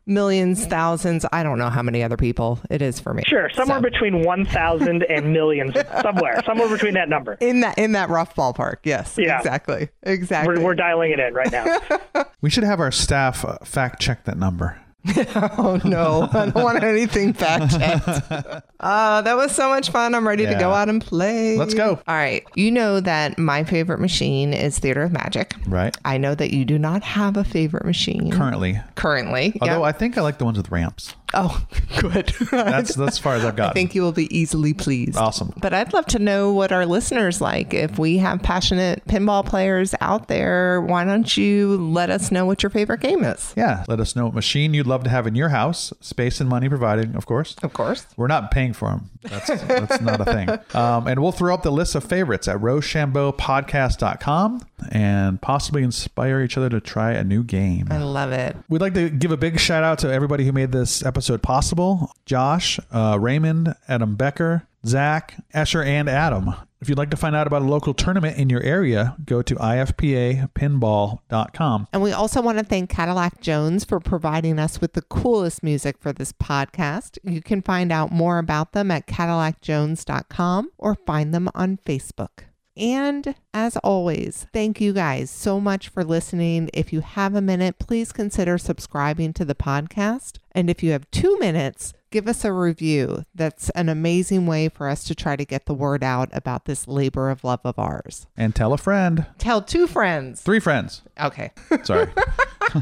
millions, 0.07 0.65
thousands. 0.65 1.25
I 1.31 1.43
don't 1.43 1.59
know 1.59 1.69
how 1.69 1.81
many 1.81 2.03
other 2.03 2.17
people 2.17 2.59
it 2.69 2.81
is 2.81 2.99
for 2.99 3.13
me. 3.13 3.23
Sure, 3.27 3.49
somewhere 3.53 3.79
so. 3.79 3.89
between 3.89 4.23
1,000 4.23 5.03
and 5.03 5.33
millions, 5.33 5.73
somewhere, 6.01 6.41
somewhere 6.45 6.69
between 6.69 6.93
that 6.95 7.09
number. 7.09 7.37
In 7.39 7.61
that 7.61 7.77
in 7.77 7.91
that 7.91 8.09
rough 8.09 8.35
ballpark, 8.35 8.77
yes. 8.83 9.15
Yeah. 9.17 9.37
Exactly. 9.37 9.89
Exactly. 10.03 10.57
We're, 10.57 10.63
we're 10.63 10.75
dialing 10.75 11.11
it 11.11 11.19
in 11.19 11.33
right 11.33 11.51
now. 11.51 12.25
we 12.41 12.49
should 12.49 12.63
have 12.63 12.79
our 12.79 12.91
staff 12.91 13.43
uh, 13.45 13.57
fact 13.63 14.01
check 14.01 14.23
that 14.25 14.37
number. 14.37 14.79
oh 15.35 15.79
no, 15.85 16.27
I 16.31 16.49
don't 16.49 16.63
want 16.63 16.83
anything 16.83 17.33
fact 17.33 17.77
checked. 17.77 18.63
Uh, 18.79 19.21
that 19.21 19.35
was 19.35 19.55
so 19.55 19.69
much 19.69 19.89
fun. 19.89 20.13
I'm 20.13 20.27
ready 20.27 20.43
yeah. 20.43 20.53
to 20.53 20.59
go 20.59 20.71
out 20.71 20.89
and 20.89 21.03
play. 21.03 21.57
Let's 21.57 21.73
go. 21.73 21.99
All 22.07 22.15
right. 22.15 22.45
You 22.55 22.71
know 22.71 22.99
that 22.99 23.37
my 23.37 23.63
favorite 23.63 23.99
machine 23.99 24.53
is 24.53 24.77
Theater 24.79 25.03
of 25.03 25.11
Magic. 25.11 25.55
Right. 25.65 25.95
I 26.05 26.17
know 26.17 26.35
that 26.35 26.53
you 26.53 26.65
do 26.65 26.77
not 26.77 27.03
have 27.03 27.37
a 27.37 27.43
favorite 27.43 27.85
machine. 27.85 28.31
Currently. 28.31 28.79
Currently. 28.95 29.57
Although 29.61 29.85
yep. 29.85 29.95
I 29.95 29.97
think 29.97 30.17
I 30.17 30.21
like 30.21 30.37
the 30.37 30.45
ones 30.45 30.57
with 30.57 30.69
ramps. 30.69 31.15
Oh, 31.33 31.65
good. 31.99 32.27
that's 32.51 32.95
that's 32.95 33.13
as 33.13 33.19
far 33.19 33.35
as 33.35 33.43
I've 33.43 33.55
got. 33.55 33.71
I 33.71 33.73
think 33.73 33.93
you 33.95 34.01
will 34.01 34.11
be 34.11 34.35
easily 34.35 34.73
pleased. 34.73 35.17
Awesome. 35.17 35.53
But 35.57 35.73
I'd 35.73 35.93
love 35.93 36.05
to 36.07 36.19
know 36.19 36.53
what 36.53 36.71
our 36.71 36.85
listeners 36.85 37.41
like. 37.41 37.73
If 37.73 37.99
we 37.99 38.17
have 38.17 38.41
passionate 38.41 39.05
pinball 39.07 39.45
players 39.45 39.93
out 40.01 40.27
there, 40.27 40.81
why 40.81 41.03
don't 41.03 41.35
you 41.35 41.77
let 41.77 42.09
us 42.09 42.31
know 42.31 42.45
what 42.45 42.63
your 42.63 42.69
favorite 42.69 43.01
game 43.01 43.23
is? 43.23 43.53
Yeah, 43.57 43.83
let 43.87 43.99
us 43.99 44.15
know 44.15 44.25
what 44.25 44.33
machine 44.33 44.73
you'd 44.73 44.87
love 44.87 45.03
to 45.03 45.09
have 45.09 45.27
in 45.27 45.35
your 45.35 45.49
house. 45.49 45.91
Space 46.01 46.39
and 46.39 46.49
money 46.49 46.69
provided, 46.69 47.15
of 47.15 47.25
course. 47.25 47.55
Of 47.61 47.73
course. 47.73 48.07
We're 48.15 48.27
not 48.27 48.51
paying 48.51 48.73
for 48.73 48.89
them. 48.89 49.09
That's 49.29 49.47
that's 49.47 50.01
not 50.01 50.21
a 50.21 50.25
thing. 50.25 50.49
Um, 50.73 51.07
and 51.07 51.21
we'll 51.21 51.31
throw 51.31 51.53
up 51.53 51.63
the 51.63 51.71
list 51.71 51.95
of 51.95 52.03
favorites 52.03 52.47
at 52.47 52.57
rochambeaupodcast.com 52.57 54.61
and 54.91 55.41
possibly 55.41 55.83
inspire 55.83 56.41
each 56.41 56.57
other 56.57 56.69
to 56.69 56.79
try 56.79 57.13
a 57.13 57.23
new 57.23 57.43
game. 57.43 57.87
I 57.89 57.97
love 57.97 58.31
it. 58.31 58.55
We'd 58.69 58.81
like 58.81 58.93
to 58.95 59.09
give 59.09 59.31
a 59.31 59.37
big 59.37 59.59
shout 59.59 59.83
out 59.83 59.99
to 59.99 60.11
everybody 60.11 60.45
who 60.45 60.51
made 60.51 60.71
this 60.71 61.03
episode 61.05 61.41
possible 61.41 62.11
Josh, 62.25 62.79
uh, 62.91 63.17
Raymond, 63.19 63.75
Adam 63.87 64.15
Becker, 64.15 64.67
Zach, 64.85 65.35
Escher, 65.53 65.85
and 65.85 66.09
Adam. 66.09 66.53
If 66.87 66.91
you'd 66.91 66.97
like 66.97 67.09
to 67.09 67.17
find 67.17 67.35
out 67.35 67.47
about 67.47 67.63
a 67.63 67.65
local 67.65 67.93
tournament 67.93 68.37
in 68.37 68.49
your 68.49 68.63
area, 68.63 69.17
go 69.25 69.41
to 69.41 69.55
ifpapinball.com. 69.55 71.87
And 71.91 72.01
we 72.01 72.13
also 72.13 72.41
want 72.41 72.59
to 72.59 72.63
thank 72.63 72.89
Cadillac 72.89 73.41
Jones 73.41 73.83
for 73.83 73.99
providing 73.99 74.57
us 74.57 74.79
with 74.79 74.93
the 74.93 75.01
coolest 75.01 75.63
music 75.63 75.97
for 75.99 76.13
this 76.13 76.31
podcast. 76.31 77.17
You 77.25 77.41
can 77.41 77.61
find 77.61 77.91
out 77.91 78.13
more 78.13 78.37
about 78.37 78.71
them 78.71 78.89
at 78.89 79.05
cadillacjones.com 79.05 80.71
or 80.77 80.95
find 80.95 81.33
them 81.33 81.49
on 81.53 81.77
Facebook. 81.85 82.45
And 82.77 83.35
as 83.53 83.75
always, 83.83 84.47
thank 84.53 84.79
you 84.79 84.93
guys 84.93 85.29
so 85.29 85.59
much 85.59 85.89
for 85.89 86.05
listening. 86.05 86.69
If 86.73 86.93
you 86.93 87.01
have 87.01 87.35
a 87.35 87.41
minute, 87.41 87.79
please 87.79 88.13
consider 88.13 88.57
subscribing 88.57 89.33
to 89.33 89.43
the 89.43 89.55
podcast. 89.55 90.37
And 90.53 90.69
if 90.69 90.81
you 90.81 90.91
have 90.91 91.11
two 91.11 91.37
minutes, 91.39 91.93
give 92.11 92.27
us 92.27 92.43
a 92.45 92.51
review. 92.51 93.23
That's 93.35 93.69
an 93.71 93.89
amazing 93.89 94.45
way 94.47 94.69
for 94.69 94.87
us 94.87 95.03
to 95.05 95.15
try 95.15 95.35
to 95.35 95.45
get 95.45 95.65
the 95.65 95.73
word 95.73 96.03
out 96.03 96.29
about 96.33 96.65
this 96.65 96.87
labor 96.87 97.29
of 97.29 97.43
love 97.43 97.61
of 97.63 97.77
ours. 97.77 98.27
And 98.35 98.55
tell 98.55 98.73
a 98.73 98.77
friend. 98.77 99.25
Tell 99.37 99.61
two 99.61 99.87
friends. 99.87 100.41
Three 100.41 100.59
friends. 100.59 101.01
Okay. 101.19 101.51
Sorry. 101.83 102.11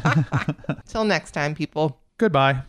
Till 0.88 1.06
next 1.06 1.32
time, 1.32 1.56
people. 1.56 2.00
Goodbye. 2.18 2.62